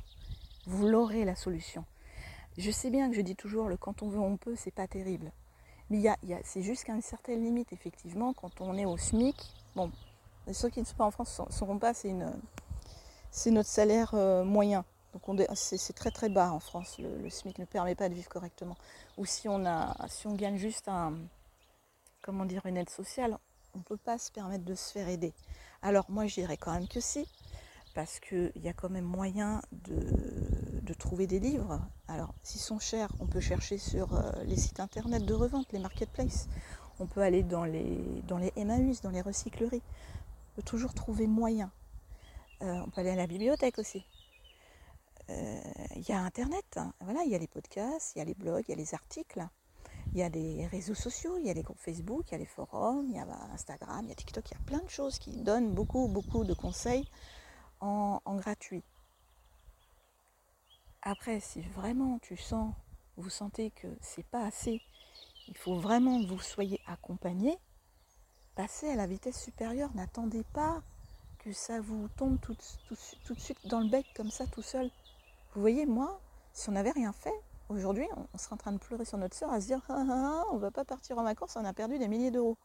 Vous 0.66 0.88
l'aurez 0.88 1.26
la 1.26 1.36
solution. 1.36 1.86
Je 2.58 2.72
sais 2.72 2.90
bien 2.90 3.10
que 3.10 3.16
je 3.16 3.22
dis 3.22 3.36
toujours 3.36 3.70
le 3.70 3.78
quand 3.78 4.04
on 4.04 4.10
veut 4.10 4.20
on 4.20 4.38
peut, 4.38 4.56
c'est 4.56 4.74
pas 4.74 4.88
terrible. 4.88 5.32
Mais 5.90 5.98
il 5.98 6.04
y 6.04 6.08
a, 6.08 6.18
c'est 6.44 6.62
juste 6.62 6.86
qu'à 6.86 6.94
une 6.94 7.02
certaine 7.02 7.44
limite, 7.44 7.74
effectivement, 7.74 8.34
quand 8.34 8.62
on 8.62 8.78
est 8.78 8.86
au 8.86 8.98
SMIC, 8.98 9.36
bon, 9.76 9.92
ceux 10.52 10.70
qui 10.70 10.80
ne 10.80 10.86
sont 10.86 10.96
pas 10.96 11.06
en 11.06 11.12
France 11.12 11.40
ne 11.40 11.52
sauront 11.52 11.78
pas, 11.78 11.94
c'est, 11.94 12.16
c'est 13.30 13.52
notre 13.52 13.70
salaire 13.70 14.12
euh, 14.14 14.44
moyen. 14.44 14.86
Donc 15.14 15.42
c'est, 15.56 15.94
très 15.94 16.12
très 16.12 16.30
bas 16.30 16.52
en 16.52 16.60
France. 16.60 16.98
Le, 17.00 17.30
SMIC 17.30 17.60
ne 17.60 17.66
permet 17.66 17.96
pas 17.96 18.10
de 18.10 18.14
vivre 18.14 18.30
correctement. 18.30 18.78
Ou 19.18 19.26
si 19.26 19.50
on, 19.50 19.66
a, 19.66 19.96
si 20.08 20.28
on 20.28 20.36
gagne 20.36 20.58
juste 20.58 20.88
un, 20.88 21.14
comment 22.22 22.46
dire, 22.46 22.66
une 22.66 22.78
aide 22.78 22.90
sociale, 22.90 23.38
on 23.74 23.80
ne 23.80 23.84
peut 23.84 23.98
pas 23.98 24.18
se 24.18 24.32
permettre 24.32 24.64
de 24.64 24.76
se 24.76 24.92
faire 24.92 25.10
aider. 25.10 25.34
Alors 25.82 26.06
moi 26.10 26.28
je 26.28 26.36
dirais 26.36 26.58
quand 26.58 26.74
même 26.74 26.88
que 26.88 27.00
si, 27.00 27.28
parce 27.94 28.20
qu'il 28.20 28.52
y 28.56 28.70
a 28.70 28.74
quand 28.74 28.90
même 28.90 29.06
moyen 29.06 29.62
de, 29.72 30.94
trouver 31.00 31.26
des 31.26 31.40
livres. 31.40 31.80
Alors 32.10 32.34
s'ils 32.44 32.60
sont 32.60 32.78
chers, 32.78 33.10
on 33.22 33.26
peut 33.26 33.40
chercher 33.40 33.78
sur 33.78 34.14
euh, 34.14 34.30
les 34.44 34.58
sites 34.58 34.82
internet 34.82 35.26
de 35.26 35.34
revente, 35.34 35.72
les 35.72 35.80
marketplaces. 35.80 36.50
On 37.00 37.06
peut 37.06 37.22
aller 37.22 37.44
dans 37.44 37.64
les, 37.64 38.22
dans 38.28 38.38
les 38.38 38.52
Emmaüs, 38.58 39.00
dans 39.00 39.10
les 39.10 39.22
recycleries. 39.22 39.82
On 39.82 40.56
peut 40.58 40.64
toujours 40.64 40.94
trouver 40.94 41.28
moyen. 41.28 41.72
Euh, 42.62 42.82
on 42.86 42.90
peut 42.90 43.00
aller 43.00 43.12
à 43.12 43.16
la 43.16 43.26
bibliothèque 43.26 43.80
aussi. 43.80 44.06
Euh, 45.30 45.62
il 45.96 46.08
y 46.08 46.12
a 46.12 46.20
Internet, 46.20 46.66
hein. 46.78 46.94
voilà, 47.00 47.24
il 47.24 47.32
y 47.32 47.36
a 47.36 47.38
les 47.38 47.48
podcasts, 47.48 48.16
il 48.16 48.20
y 48.20 48.22
a 48.22 48.26
les 48.26 48.34
blogs, 48.34 48.66
il 48.68 48.72
y 48.72 48.74
a 48.74 48.78
les 48.78 48.94
articles. 48.94 49.48
Il 50.14 50.20
y 50.20 50.24
a 50.24 50.30
des 50.30 50.68
réseaux 50.68 50.96
sociaux, 50.96 51.38
il 51.38 51.46
y 51.46 51.50
a 51.50 51.54
les 51.54 51.64
groupes 51.64 51.80
Facebook, 51.80 52.26
il 52.28 52.32
y 52.34 52.36
a 52.36 52.38
les 52.38 52.46
forums, 52.46 53.06
il 53.08 53.16
y 53.16 53.20
a 53.20 53.28
Instagram, 53.54 54.02
il 54.04 54.10
y 54.10 54.12
a 54.12 54.16
TikTok, 54.16 54.50
il 54.50 54.54
y 54.54 54.58
a 54.58 54.66
plein 54.66 54.84
de 54.84 54.90
choses 54.90 55.18
qui 55.20 55.32
donnent 55.38 55.74
beaucoup, 55.74 56.08
beaucoup 56.10 56.44
de 56.44 56.54
conseils 56.54 57.08
en, 57.80 58.20
gratuit. 58.36 58.84
Après, 61.02 61.40
si 61.40 61.62
vraiment 61.62 62.20
tu 62.20 62.36
sens, 62.36 62.74
vous 63.16 63.30
sentez 63.30 63.72
que 63.72 63.88
c'est 64.02 64.26
pas 64.26 64.46
assez, 64.46 64.82
il 65.48 65.58
faut 65.58 65.80
vraiment 65.80 66.22
que 66.22 66.28
vous 66.28 66.42
soyez 66.42 66.82
accompagné, 66.88 67.58
passez 68.56 68.90
à 68.90 68.96
la 68.96 69.08
vitesse 69.08 69.42
supérieure. 69.42 69.92
N'attendez 69.96 70.44
pas 70.44 70.84
que 71.40 71.54
ça 71.54 71.82
vous 71.82 72.08
tombe 72.18 72.40
tout, 72.40 72.54
de 72.54 73.40
suite 73.40 73.66
dans 73.68 73.80
le 73.80 73.90
bec 73.90 74.06
comme 74.16 74.30
ça 74.30 74.46
tout 74.46 74.62
seul. 74.62 74.92
Vous 75.54 75.62
voyez, 75.62 75.86
moi, 75.86 76.22
si 76.54 76.70
on 76.70 76.74
n'avait 76.74 76.92
rien 76.92 77.14
fait, 77.14 77.34
Aujourd'hui, 77.72 78.06
on 78.34 78.38
serait 78.38 78.56
en 78.56 78.58
train 78.58 78.74
de 78.74 78.80
pleurer 78.80 79.06
sur 79.06 79.18
notre 79.18 79.34
soeur 79.34 79.50
à 79.50 79.62
se 79.62 79.68
dire 79.68 79.82
ah, 79.88 79.96
ah, 79.98 80.44
ah, 80.44 80.44
on 80.52 80.58
va 80.58 80.72
pas 80.72 80.84
partir 80.84 81.18
en 81.18 81.24
vacances, 81.24 81.56
on 81.56 81.64
a 81.64 81.72
perdu 81.72 81.98
des 81.98 82.10
milliers 82.10 82.30
d'euros. 82.30 82.58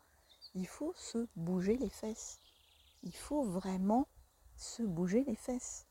Il 0.57 0.67
faut 0.67 0.93
se 0.97 1.29
bouger 1.37 1.77
les 1.77 1.89
fesses. 1.89 2.41
Il 3.05 3.15
faut 3.15 3.45
vraiment 3.45 4.09
se 4.57 4.83
bouger 4.83 5.23
les 5.23 5.37
fesses. 5.37 5.87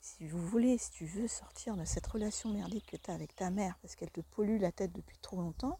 Si 0.00 0.26
vous 0.26 0.44
voulez, 0.44 0.78
si 0.78 0.90
tu 0.90 1.06
veux 1.06 1.28
sortir 1.28 1.76
de 1.76 1.84
cette 1.84 2.08
relation 2.08 2.50
merdique 2.50 2.86
que 2.86 2.96
tu 2.96 3.08
as 3.08 3.14
avec 3.14 3.36
ta 3.36 3.50
mère 3.50 3.78
parce 3.80 3.94
qu'elle 3.94 4.10
te 4.10 4.20
pollue 4.20 4.58
la 4.58 4.72
tête 4.72 4.92
depuis 4.92 5.18
trop 5.18 5.40
longtemps, 5.40 5.78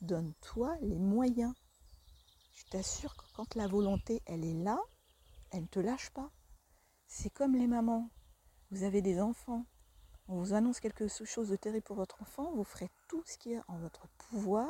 donne-toi 0.00 0.76
les 0.80 1.00
moyens. 1.00 1.54
Je 2.54 2.66
t'assure 2.66 3.16
que 3.16 3.24
quand 3.34 3.56
la 3.56 3.66
volonté, 3.66 4.22
elle 4.26 4.44
est 4.44 4.62
là, 4.62 4.78
elle 5.50 5.62
ne 5.62 5.66
te 5.66 5.80
lâche 5.80 6.10
pas. 6.10 6.30
C'est 7.08 7.30
comme 7.30 7.56
les 7.56 7.66
mamans. 7.66 8.10
Vous 8.70 8.82
avez 8.82 9.00
des 9.00 9.20
enfants, 9.20 9.64
on 10.28 10.36
vous 10.36 10.52
annonce 10.52 10.78
quelque 10.80 11.08
chose 11.08 11.48
de 11.48 11.56
terrible 11.56 11.84
pour 11.84 11.96
votre 11.96 12.20
enfant, 12.20 12.52
vous 12.52 12.64
ferez 12.64 12.90
tout 13.08 13.22
ce 13.24 13.38
qui 13.38 13.54
est 13.54 13.60
en 13.66 13.78
votre 13.78 14.06
pouvoir 14.30 14.68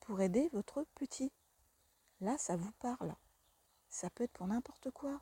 pour 0.00 0.20
aider 0.22 0.48
votre 0.54 0.86
petit. 0.94 1.30
Là, 2.22 2.38
ça 2.38 2.56
vous 2.56 2.72
parle. 2.80 3.14
Ça 3.90 4.08
peut 4.08 4.24
être 4.24 4.32
pour 4.32 4.46
n'importe 4.46 4.90
quoi. 4.90 5.20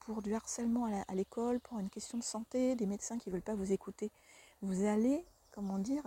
Pour 0.00 0.22
du 0.22 0.34
harcèlement 0.34 0.86
à 1.06 1.14
l'école, 1.14 1.60
pour 1.60 1.78
une 1.78 1.90
question 1.90 2.16
de 2.16 2.22
santé, 2.22 2.74
des 2.76 2.86
médecins 2.86 3.18
qui 3.18 3.28
ne 3.28 3.34
veulent 3.34 3.42
pas 3.42 3.54
vous 3.54 3.72
écouter. 3.72 4.10
Vous 4.62 4.86
allez, 4.86 5.22
comment 5.50 5.78
dire, 5.78 6.02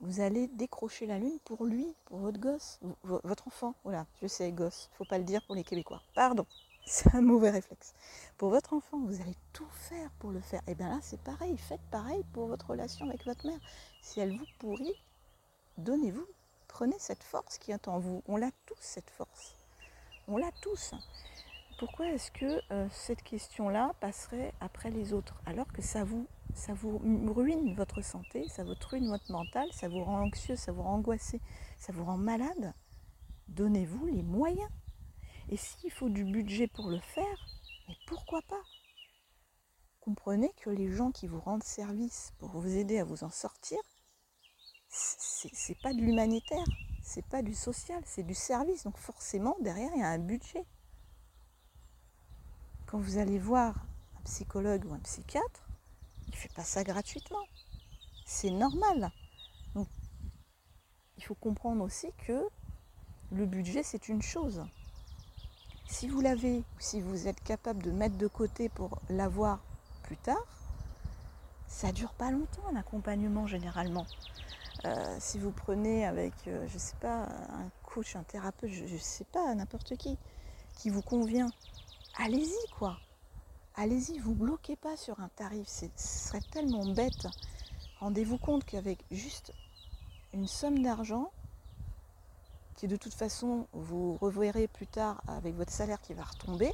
vous 0.00 0.20
allez 0.20 0.48
décrocher 0.48 1.04
la 1.04 1.18
lune 1.18 1.38
pour 1.44 1.66
lui, 1.66 1.94
pour 2.06 2.20
votre 2.20 2.40
gosse, 2.40 2.80
votre 3.02 3.48
enfant. 3.48 3.74
Voilà, 3.84 4.06
je 4.22 4.26
sais, 4.26 4.50
gosse, 4.50 4.88
il 4.88 4.92
ne 4.92 4.96
faut 4.96 5.04
pas 5.04 5.18
le 5.18 5.24
dire 5.24 5.44
pour 5.44 5.54
les 5.54 5.64
Québécois. 5.64 6.00
Pardon. 6.14 6.46
C'est 6.84 7.14
un 7.14 7.20
mauvais 7.20 7.50
réflexe. 7.50 7.94
Pour 8.36 8.50
votre 8.50 8.72
enfant, 8.72 8.98
vous 8.98 9.20
allez 9.20 9.36
tout 9.52 9.68
faire 9.70 10.10
pour 10.18 10.30
le 10.30 10.40
faire. 10.40 10.60
Et 10.66 10.72
eh 10.72 10.74
bien 10.74 10.88
là, 10.88 10.98
c'est 11.02 11.20
pareil. 11.20 11.56
Faites 11.56 11.80
pareil 11.90 12.24
pour 12.32 12.46
votre 12.46 12.70
relation 12.70 13.08
avec 13.08 13.24
votre 13.24 13.46
mère. 13.46 13.60
Si 14.02 14.20
elle 14.20 14.36
vous 14.36 14.46
pourrit, 14.58 14.94
donnez-vous. 15.78 16.26
Prenez 16.68 16.96
cette 16.98 17.22
force 17.22 17.58
qui 17.58 17.72
est 17.72 17.88
en 17.88 17.98
vous. 17.98 18.22
On 18.26 18.36
l'a 18.36 18.50
tous, 18.66 18.76
cette 18.80 19.10
force. 19.10 19.54
On 20.28 20.36
l'a 20.36 20.50
tous. 20.62 20.94
Pourquoi 21.78 22.08
est-ce 22.08 22.30
que 22.30 22.60
euh, 22.72 22.86
cette 22.90 23.22
question-là 23.22 23.94
passerait 24.00 24.52
après 24.60 24.90
les 24.90 25.12
autres 25.12 25.40
alors 25.46 25.72
que 25.72 25.82
ça 25.82 26.04
vous, 26.04 26.26
ça 26.54 26.74
vous 26.74 27.00
ruine 27.32 27.74
votre 27.74 28.02
santé, 28.02 28.46
ça 28.48 28.64
vous 28.64 28.74
ruine 28.88 29.08
votre 29.08 29.32
mental, 29.32 29.66
ça 29.72 29.88
vous 29.88 30.04
rend 30.04 30.20
anxieux, 30.20 30.56
ça 30.56 30.72
vous 30.72 30.82
rend 30.82 30.96
angoissé, 30.96 31.40
ça 31.78 31.92
vous 31.92 32.04
rend 32.04 32.18
malade? 32.18 32.74
Donnez-vous 33.48 34.06
les 34.06 34.22
moyens 34.22 34.68
et 35.50 35.56
s'il 35.56 35.90
faut 35.90 36.08
du 36.08 36.24
budget 36.24 36.68
pour 36.68 36.88
le 36.88 37.00
faire, 37.00 37.46
mais 37.88 37.96
pourquoi 38.06 38.40
pas? 38.42 38.62
Comprenez 40.00 40.52
que 40.56 40.70
les 40.70 40.90
gens 40.90 41.10
qui 41.10 41.26
vous 41.26 41.40
rendent 41.40 41.64
service 41.64 42.32
pour 42.38 42.50
vous 42.50 42.76
aider 42.76 42.98
à 42.98 43.04
vous 43.04 43.24
en 43.24 43.30
sortir, 43.30 43.78
c'est 44.88 45.80
pas 45.82 45.92
de 45.92 46.00
l'humanitaire, 46.00 46.64
c'est 47.02 47.24
pas 47.26 47.42
du 47.42 47.54
social, 47.54 48.00
c'est 48.06 48.22
du 48.22 48.34
service. 48.34 48.84
Donc 48.84 48.96
forcément, 48.96 49.56
derrière, 49.60 49.90
il 49.94 50.00
y 50.00 50.04
a 50.04 50.08
un 50.08 50.18
budget. 50.18 50.64
Quand 52.86 52.98
vous 52.98 53.18
allez 53.18 53.38
voir 53.38 53.74
un 54.18 54.22
psychologue 54.22 54.84
ou 54.84 54.94
un 54.94 55.00
psychiatre, 55.00 55.68
il 56.26 56.30
ne 56.30 56.36
fait 56.36 56.52
pas 56.54 56.64
ça 56.64 56.84
gratuitement. 56.84 57.44
C'est 58.24 58.50
normal. 58.50 59.10
Donc, 59.74 59.88
il 61.16 61.24
faut 61.24 61.34
comprendre 61.34 61.84
aussi 61.84 62.12
que 62.26 62.48
le 63.32 63.46
budget, 63.46 63.82
c'est 63.82 64.08
une 64.08 64.22
chose. 64.22 64.64
Si 65.90 66.06
vous 66.06 66.20
l'avez, 66.20 66.58
ou 66.58 66.78
si 66.78 67.00
vous 67.00 67.26
êtes 67.26 67.42
capable 67.42 67.82
de 67.82 67.90
mettre 67.90 68.16
de 68.16 68.28
côté 68.28 68.68
pour 68.68 69.00
l'avoir 69.10 69.58
plus 70.04 70.16
tard, 70.16 70.46
ça 71.66 71.90
dure 71.90 72.12
pas 72.14 72.30
longtemps 72.30 72.62
un 72.72 72.76
accompagnement 72.76 73.48
généralement. 73.48 74.06
Euh, 74.84 75.16
si 75.18 75.38
vous 75.38 75.50
prenez 75.50 76.06
avec, 76.06 76.32
euh, 76.46 76.64
je 76.68 76.74
ne 76.74 76.78
sais 76.78 76.94
pas, 77.00 77.24
un 77.24 77.68
coach, 77.82 78.14
un 78.14 78.22
thérapeute, 78.22 78.70
je 78.70 78.84
ne 78.84 78.98
sais 78.98 79.24
pas, 79.24 79.52
n'importe 79.54 79.96
qui, 79.96 80.16
qui 80.76 80.90
vous 80.90 81.02
convient, 81.02 81.50
allez-y 82.18 82.70
quoi. 82.78 82.96
Allez-y, 83.74 84.20
vous 84.20 84.34
bloquez 84.34 84.76
pas 84.76 84.96
sur 84.96 85.18
un 85.20 85.28
tarif, 85.28 85.66
ce 85.66 85.86
serait 85.96 86.40
tellement 86.52 86.86
bête. 86.86 87.26
Rendez-vous 87.98 88.38
compte 88.38 88.64
qu'avec 88.64 89.04
juste 89.10 89.52
une 90.32 90.46
somme 90.46 90.82
d'argent, 90.82 91.32
de 92.86 92.96
toute 92.96 93.14
façon 93.14 93.66
vous 93.72 94.16
reverrez 94.16 94.68
plus 94.68 94.86
tard 94.86 95.22
avec 95.26 95.54
votre 95.54 95.72
salaire 95.72 96.00
qui 96.00 96.14
va 96.14 96.24
retomber, 96.24 96.72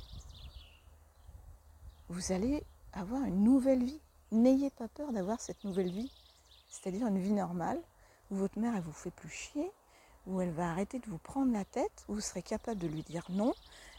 vous 2.09 2.33
allez 2.33 2.63
avoir 2.93 3.23
une 3.25 3.43
nouvelle 3.43 3.83
vie. 3.83 4.01
N'ayez 4.33 4.71
pas 4.71 4.89
peur 4.89 5.13
d'avoir 5.13 5.41
cette 5.41 5.65
nouvelle 5.65 5.91
vie, 5.91 6.11
c'est-à-dire 6.69 7.07
une 7.07 7.19
vie 7.19 7.33
normale 7.33 7.81
où 8.31 8.37
votre 8.37 8.59
mère 8.59 8.75
elle 8.77 8.83
vous 8.83 8.93
fait 8.93 9.11
plus 9.11 9.29
chier, 9.29 9.71
où 10.27 10.41
elle 10.41 10.53
va 10.53 10.71
arrêter 10.71 10.99
de 10.99 11.07
vous 11.07 11.19
prendre 11.19 11.53
la 11.53 11.65
tête, 11.65 12.05
où 12.09 12.15
vous 12.15 12.21
serez 12.21 12.43
capable 12.43 12.81
de 12.81 12.89
lui 12.89 13.03
dire 13.03 13.25
non, 13.31 13.55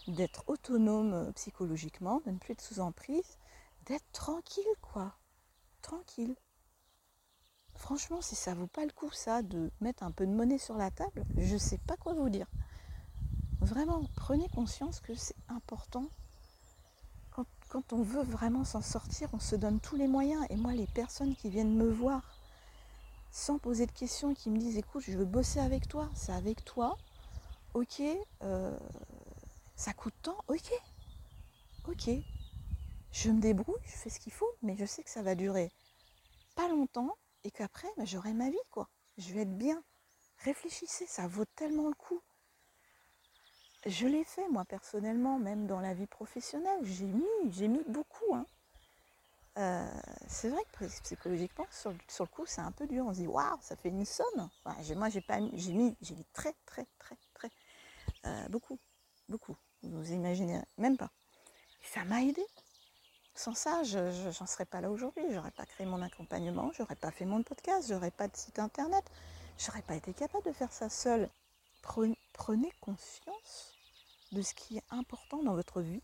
d'être 0.07 0.43
autonome 0.47 1.13
euh, 1.13 1.31
psychologiquement, 1.33 2.21
de 2.25 2.31
ne 2.31 2.37
plus 2.37 2.53
être 2.53 2.61
sous 2.61 2.79
emprise, 2.79 3.37
d'être 3.85 4.09
tranquille, 4.11 4.63
quoi. 4.81 5.13
Tranquille. 5.81 6.35
Franchement, 7.77 8.21
si 8.21 8.35
ça 8.35 8.53
vaut 8.53 8.67
pas 8.67 8.85
le 8.85 8.91
coup, 8.91 9.09
ça, 9.11 9.41
de 9.41 9.71
mettre 9.81 10.03
un 10.03 10.11
peu 10.11 10.25
de 10.25 10.31
monnaie 10.31 10.57
sur 10.57 10.75
la 10.77 10.91
table, 10.91 11.23
je 11.37 11.53
ne 11.53 11.59
sais 11.59 11.77
pas 11.77 11.95
quoi 11.95 12.13
vous 12.13 12.29
dire. 12.29 12.47
Vraiment, 13.61 14.01
prenez 14.15 14.49
conscience 14.49 14.99
que 14.99 15.13
c'est 15.13 15.35
important. 15.47 16.09
Quand, 17.69 17.93
on 17.93 18.01
veut 18.01 18.23
vraiment 18.23 18.63
s'en 18.63 18.81
sortir, 18.81 19.29
on 19.33 19.39
se 19.39 19.55
donne 19.55 19.79
tous 19.79 19.95
les 19.95 20.07
moyens. 20.07 20.43
Et 20.49 20.55
moi, 20.55 20.73
les 20.73 20.87
personnes 20.87 21.35
qui 21.35 21.49
viennent 21.49 21.75
me 21.75 21.89
voir 21.89 22.39
sans 23.29 23.59
poser 23.59 23.85
de 23.85 23.91
questions, 23.91 24.33
qui 24.33 24.49
me 24.49 24.57
disent 24.57 24.77
écoute, 24.77 25.03
je 25.05 25.17
veux 25.17 25.25
bosser 25.25 25.59
avec 25.59 25.87
toi, 25.87 26.09
c'est 26.15 26.31
avec 26.31 26.63
toi, 26.65 26.97
ok, 27.73 28.01
euh, 28.41 28.77
ça 29.75 29.93
coûte 29.93 30.15
tant, 30.23 30.37
ok, 30.47 30.71
ok, 31.87 32.09
je 33.11 33.29
me 33.29 33.39
débrouille, 33.39 33.75
je 33.83 33.91
fais 33.91 34.09
ce 34.09 34.19
qu'il 34.19 34.33
faut, 34.33 34.49
mais 34.63 34.75
je 34.77 34.85
sais 34.85 35.03
que 35.03 35.09
ça 35.09 35.21
va 35.21 35.35
durer 35.35 35.71
pas 36.55 36.67
longtemps 36.69 37.15
et 37.47 37.51
qu'après, 37.51 37.87
bah, 37.95 38.03
j'aurai 38.05 38.33
ma 38.33 38.49
vie, 38.49 38.57
quoi. 38.71 38.89
Je 39.17 39.33
vais 39.33 39.41
être 39.41 39.57
bien. 39.57 39.81
Réfléchissez, 40.39 41.07
ça 41.07 41.27
vaut 41.27 41.45
tellement 41.55 41.87
le 41.87 41.95
coup. 41.95 42.21
Je 43.85 44.05
l'ai 44.05 44.25
fait, 44.25 44.47
moi, 44.49 44.65
personnellement, 44.65 45.39
même 45.39 45.65
dans 45.65 45.79
la 45.79 45.93
vie 45.93 46.07
professionnelle. 46.07 46.79
J'ai 46.83 47.05
mis, 47.05 47.51
j'ai 47.51 47.69
mis 47.69 47.83
beaucoup. 47.87 48.35
Hein. 48.35 48.45
Euh, 49.57 50.01
c'est 50.27 50.49
vrai 50.49 50.61
que 50.73 50.85
psychologiquement, 51.03 51.65
sur, 51.71 51.91
le 51.91 52.25
coup, 52.25 52.45
c'est 52.45 52.59
un 52.59 52.73
peu 52.73 52.85
dur. 52.85 53.05
On 53.07 53.13
se 53.13 53.19
dit, 53.19 53.27
waouh, 53.27 53.57
ça 53.61 53.77
fait 53.77 53.89
une 53.89 54.03
somme. 54.03 54.49
moi, 54.97 55.09
j'ai 55.09 55.21
pas 55.21 55.39
j'ai 55.53 55.71
mis, 55.71 55.95
j'ai 56.01 56.15
mis 56.15 56.25
très, 56.33 56.53
très, 56.65 56.85
très, 56.99 57.17
très, 57.33 57.49
euh, 58.25 58.49
beaucoup, 58.49 58.77
beaucoup. 59.29 59.55
Vous 59.83 60.11
imaginez 60.11 60.61
même 60.77 60.97
pas. 60.97 61.11
ça 61.81 62.03
m'a 62.03 62.21
aidé. 62.23 62.45
Sans 63.37 63.53
ça, 63.53 63.83
je 63.83 63.99
n'en 64.39 64.47
serais 64.47 64.65
pas 64.65 64.81
là 64.81 64.89
aujourd'hui. 64.89 65.23
J'aurais 65.29 65.51
pas 65.51 65.67
créé 65.67 65.85
mon 65.85 66.01
accompagnement, 66.01 66.71
j'aurais 66.75 66.95
pas 66.95 67.11
fait 67.11 67.25
mon 67.25 67.43
podcast, 67.43 67.87
j'aurais 67.87 68.09
pas 68.09 68.27
de 68.27 68.35
site 68.35 68.57
internet, 68.57 69.05
j'aurais 69.59 69.83
pas 69.83 69.93
été 69.93 70.11
capable 70.11 70.43
de 70.43 70.51
faire 70.51 70.73
ça 70.73 70.89
seule. 70.89 71.29
Prenez 71.83 72.71
conscience 72.81 73.75
de 74.31 74.41
ce 74.41 74.55
qui 74.55 74.77
est 74.77 74.83
important 74.89 75.43
dans 75.43 75.53
votre 75.53 75.81
vie. 75.81 76.01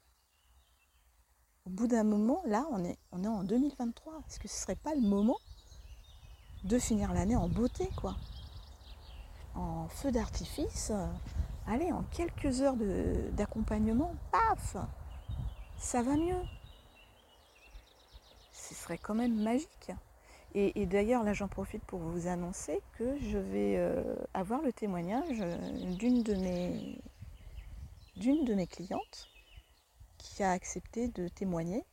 Au 1.65 1.71
bout 1.71 1.87
d'un 1.87 2.03
moment, 2.03 2.43
là, 2.45 2.67
on 2.69 2.85
est, 2.85 2.99
en 3.11 3.43
2023. 3.43 4.21
Est-ce 4.27 4.39
que 4.39 4.47
ce 4.47 4.53
ne 4.53 4.59
serait 4.59 4.75
pas 4.75 4.93
le 4.93 5.01
moment 5.01 5.39
de 6.65 6.77
finir 6.77 7.13
l'année 7.13 7.35
en 7.35 7.49
beauté, 7.49 7.89
quoi? 7.95 8.15
En 9.55 9.87
feu 9.89 10.11
d'artifice, 10.11 10.91
euh, 10.91 11.07
allez, 11.65 11.91
en 11.91 12.03
quelques 12.11 12.61
heures 12.61 12.77
d'accompagnement, 13.31 14.13
paf 14.31 14.77
Ça 15.79 16.03
va 16.03 16.15
mieux 16.15 16.43
ce 18.63 18.73
serait 18.73 18.97
quand 18.97 19.15
même 19.15 19.35
magique. 19.41 19.91
Et, 20.55 20.85
d'ailleurs, 20.85 21.23
là, 21.23 21.33
j'en 21.33 21.47
profite 21.47 21.83
pour 21.83 21.99
vous 21.99 22.27
annoncer 22.27 22.79
que 22.99 23.17
je 23.17 23.39
vais 23.39 23.75
euh, 23.77 24.15
avoir 24.35 24.61
le 24.61 24.71
témoignage 24.71 25.41
euh, 25.41 25.95
d'une 25.95 26.21
de 26.21 26.35
mes, 26.35 27.01
d'une 28.17 28.45
de 28.45 28.53
mes 28.53 28.67
clientes 28.67 29.29
qui 30.19 30.43
a 30.43 30.51
accepté 30.51 31.07
de 31.07 31.27
témoigner. 31.27 31.83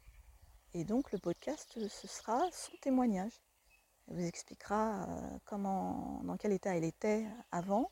Et 0.74 0.84
donc, 0.84 1.10
le 1.10 1.18
podcast, 1.18 1.78
ce 1.88 2.06
sera 2.06 2.38
son 2.52 2.72
témoignage. 2.82 3.32
Elle 4.08 4.16
vous 4.16 4.26
expliquera 4.26 5.04
euh, 5.04 5.38
comment, 5.46 6.20
dans 6.24 6.36
quel 6.36 6.52
état 6.52 6.76
elle 6.76 6.84
était 6.84 7.26
avant 7.52 7.90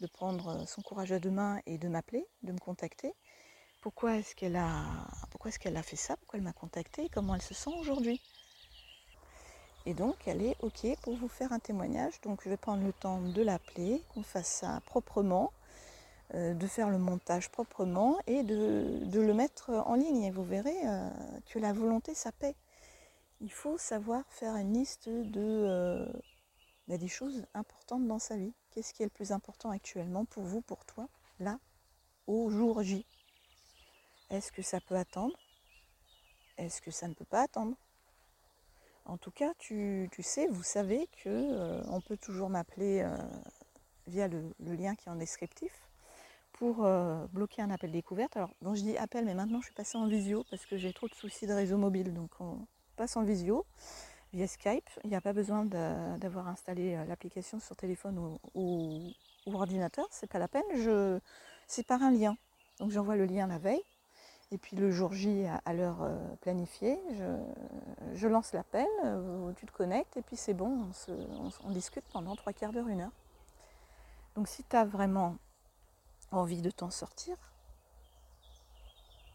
de 0.00 0.06
prendre 0.06 0.66
son 0.66 0.80
courage 0.80 1.12
à 1.12 1.18
deux 1.18 1.30
mains 1.30 1.60
et 1.66 1.76
de 1.76 1.88
m'appeler, 1.88 2.24
de 2.42 2.52
me 2.52 2.58
contacter 2.58 3.12
pourquoi 3.80 4.16
est-ce 4.16 4.34
qu'elle 4.34 4.56
a, 4.56 4.84
pourquoi 5.30 5.50
est-ce 5.50 5.58
qu'elle 5.58 5.76
a 5.76 5.82
fait 5.82 5.96
ça, 5.96 6.16
pourquoi 6.16 6.38
elle 6.38 6.44
m'a 6.44 6.52
contacté, 6.52 7.08
comment 7.08 7.34
elle 7.34 7.42
se 7.42 7.54
sent 7.54 7.70
aujourd'hui? 7.78 8.20
Et 9.86 9.94
donc 9.94 10.16
elle 10.26 10.42
est 10.42 10.56
OK 10.60 10.86
pour 11.02 11.16
vous 11.16 11.28
faire 11.28 11.52
un 11.52 11.58
témoignage. 11.58 12.20
Donc 12.20 12.42
je 12.44 12.50
vais 12.50 12.56
prendre 12.56 12.84
le 12.84 12.92
temps 12.92 13.20
de 13.22 13.42
l'appeler, 13.42 14.02
qu'on 14.12 14.22
fasse 14.22 14.48
ça 14.48 14.82
proprement, 14.84 15.52
euh, 16.34 16.52
de 16.52 16.66
faire 16.66 16.90
le 16.90 16.98
montage 16.98 17.50
proprement 17.50 18.18
et 18.26 18.42
de, 18.42 19.00
le 19.10 19.32
mettre 19.32 19.70
en 19.70 19.94
ligne. 19.94 20.24
Et 20.24 20.30
vous 20.30 20.44
verrez 20.44 20.76
euh, 20.86 21.08
que 21.48 21.58
la 21.58 21.72
volonté, 21.72 22.14
ça 22.14 22.32
paie. 22.32 22.54
Il 23.40 23.50
faut 23.50 23.78
savoir 23.78 24.24
faire 24.28 24.56
une 24.56 24.74
liste 24.74 25.08
de 25.08 25.40
euh, 25.40 26.06
bah, 26.86 26.98
des 26.98 27.08
choses 27.08 27.46
importantes 27.54 28.06
dans 28.06 28.18
sa 28.18 28.36
vie. 28.36 28.52
Qu'est-ce 28.70 28.92
qui 28.92 29.02
est 29.02 29.06
le 29.06 29.10
plus 29.10 29.32
important 29.32 29.70
actuellement 29.70 30.26
pour 30.26 30.42
vous, 30.42 30.60
pour 30.60 30.84
toi, 30.84 31.08
là, 31.40 31.58
au 32.26 32.50
jour 32.50 32.82
J? 32.82 33.06
Est-ce 34.30 34.52
que 34.52 34.62
ça 34.62 34.80
peut 34.80 34.96
attendre? 34.96 35.36
Est-ce 36.58 36.82
que 36.82 36.90
ça 36.90 37.08
ne 37.08 37.14
peut 37.14 37.24
pas 37.24 37.42
attendre? 37.42 37.76
En 39.06 39.16
tout 39.16 39.30
cas, 39.30 39.54
tu, 39.58 40.10
sais, 40.20 40.48
vous 40.48 40.62
savez 40.62 41.08
que 41.24 41.28
euh, 41.28 41.82
on 41.88 42.02
peut 42.02 42.18
toujours 42.18 42.50
m'appeler 42.50 43.00
euh, 43.00 43.16
via 44.06 44.28
le, 44.28 44.52
lien 44.60 44.94
qui 44.94 45.08
est 45.08 45.10
en 45.10 45.16
descriptif 45.16 45.72
pour 46.52 46.84
euh, 46.84 47.26
bloquer 47.32 47.62
un 47.62 47.70
appel 47.70 47.90
découverte. 47.90 48.36
Alors, 48.36 48.50
bon, 48.60 48.74
je 48.74 48.82
dis 48.82 48.98
appel, 48.98 49.24
mais 49.24 49.34
maintenant 49.34 49.60
je 49.60 49.66
suis 49.66 49.74
passée 49.74 49.96
en 49.96 50.08
visio 50.08 50.44
parce 50.50 50.66
que 50.66 50.76
j'ai 50.76 50.92
trop 50.92 51.08
de 51.08 51.14
soucis 51.14 51.46
de 51.46 51.54
réseau 51.54 51.78
mobile. 51.78 52.12
Donc, 52.12 52.30
on 52.40 52.66
passe 52.96 53.16
en 53.16 53.22
visio 53.22 53.64
via 54.34 54.46
Skype. 54.46 54.90
Il 55.04 55.10
n'y 55.10 55.16
a 55.16 55.22
pas 55.22 55.32
besoin 55.32 55.64
d'avoir 55.64 56.46
installé 56.48 57.02
l'application 57.06 57.60
sur 57.60 57.76
téléphone 57.76 58.18
ou, 58.18 58.38
ou, 59.46 59.54
ordinateur. 59.54 60.06
C'est 60.10 60.26
pas 60.26 60.38
la 60.38 60.48
peine. 60.48 60.64
Je, 60.74 61.18
c'est 61.66 61.86
par 61.86 62.02
un 62.02 62.10
lien. 62.10 62.36
Donc, 62.78 62.90
j'envoie 62.90 63.16
le 63.16 63.24
lien 63.24 63.46
la 63.46 63.56
veille 63.56 63.82
et 64.50 64.58
puis 64.58 64.76
le 64.76 64.90
jour 64.90 65.12
J, 65.12 65.44
à, 65.64 65.74
l'heure 65.74 66.02
euh, 66.02 66.16
planifiée, 66.40 66.98
je, 68.14 68.26
lance 68.26 68.52
l'appel, 68.52 68.86
euh, 69.04 69.52
tu 69.56 69.66
te 69.66 69.72
connectes 69.72 70.16
et 70.16 70.22
puis 70.22 70.36
c'est 70.36 70.54
bon, 70.54 70.86
on, 71.64 71.70
discute 71.70 72.04
pendant 72.12 72.34
trois 72.34 72.52
quarts 72.52 72.72
d'heure, 72.72 72.88
une 72.88 73.02
heure. 73.02 73.12
Donc 74.36 74.48
si 74.48 74.64
tu 74.64 74.76
as 74.76 74.84
vraiment 74.84 75.36
envie 76.30 76.62
de 76.62 76.70
t'en 76.70 76.90
sortir, 76.90 77.36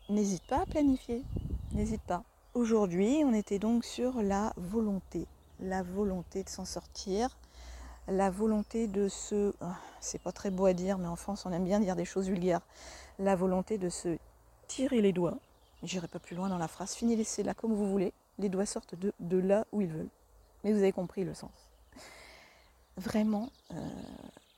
n'hésite 0.09 0.45
pas 0.47 0.61
à 0.61 0.65
planifier, 0.65 1.23
n'hésite 1.73 2.01
pas. 2.01 2.23
Aujourd'hui, 2.55 3.21
on 3.23 3.33
était 3.33 3.59
donc 3.59 3.85
sur 3.85 4.21
la 4.21 4.53
volonté, 4.57 5.27
la 5.59 5.83
volonté 5.83 6.43
de 6.43 6.49
s'en 6.49 6.65
sortir, 6.65 7.37
la 8.07 8.31
volonté 8.31 8.87
de 8.87 9.07
se, 9.07 9.53
ah, 9.61 9.77
c'est 9.99 10.21
pas 10.21 10.31
très 10.31 10.49
beau 10.49 10.65
à 10.65 10.73
dire, 10.73 10.97
mais 10.97 11.07
en 11.07 11.15
France 11.15 11.45
on 11.45 11.51
aime 11.51 11.65
bien 11.65 11.79
dire 11.79 11.95
des 11.95 12.05
choses 12.05 12.27
vulgaires, 12.27 12.61
la 13.19 13.35
volonté 13.35 13.77
de 13.77 13.89
se 13.89 14.17
tirez 14.67 15.01
les 15.01 15.13
doigts. 15.13 15.37
J'irai 15.83 16.07
pas 16.07 16.19
plus 16.19 16.35
loin 16.35 16.49
dans 16.49 16.57
la 16.57 16.67
phrase. 16.67 16.93
Finis 16.93 17.15
laissez 17.15 17.43
là 17.43 17.53
comme 17.53 17.73
vous 17.73 17.89
voulez. 17.89 18.13
Les 18.39 18.49
doigts 18.49 18.65
sortent 18.65 18.95
de, 18.95 19.37
là 19.37 19.65
où 19.71 19.81
ils 19.81 19.87
veulent. 19.87 20.09
Mais 20.63 20.71
vous 20.71 20.79
avez 20.79 20.91
compris 20.91 21.23
le 21.23 21.33
sens. 21.33 21.69
Vraiment, 22.97 23.51
euh, 23.71 23.89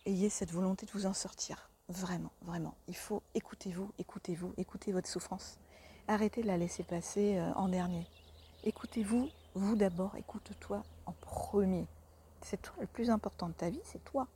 ayez 0.06 0.30
cette 0.30 0.52
volonté 0.52 0.86
de 0.86 0.92
vous 0.92 1.06
en 1.06 1.14
sortir. 1.14 1.70
Vraiment, 1.90 2.32
vraiment. 2.42 2.76
Il 2.88 2.96
faut 2.96 3.22
écoutez-vous, 3.34 3.92
écoutez-vous, 4.00 4.54
écoutez 4.58 4.92
votre 4.92 5.08
souffrance. 5.08 5.60
Arrêtez 6.08 6.42
de 6.42 6.48
la 6.48 6.58
laisser 6.58 6.84
passer 6.84 7.38
euh, 7.38 7.54
en 7.54 7.70
dernier. 7.70 8.06
Écoutez-vous, 8.64 9.30
vous 9.54 9.76
d'abord, 9.76 10.16
écoute-toi 10.16 10.84
en 11.06 11.12
premier. 11.14 11.88
C'est 12.42 12.62
toi 12.62 12.76
le 12.80 12.88
plus 12.88 13.10
important 13.10 13.48
de 13.48 13.54
ta 13.54 13.70
vie, 13.70 13.82
c'est 13.84 14.04
toi. 14.04 14.28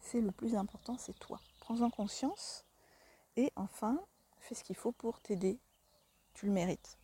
C'est 0.00 0.20
le 0.20 0.30
plus 0.32 0.56
important, 0.56 0.96
c'est 0.98 1.18
toi. 1.18 1.40
Prends-en 1.60 1.90
conscience 1.90 2.64
et 3.40 3.52
enfin, 3.56 3.98
fais 4.38 4.54
ce 4.54 4.62
qu'il 4.62 4.76
faut 4.76 4.92
pour 4.92 5.20
t'aider. 5.20 5.58
Tu 6.34 6.44
le 6.46 6.52
mérites. 6.52 6.99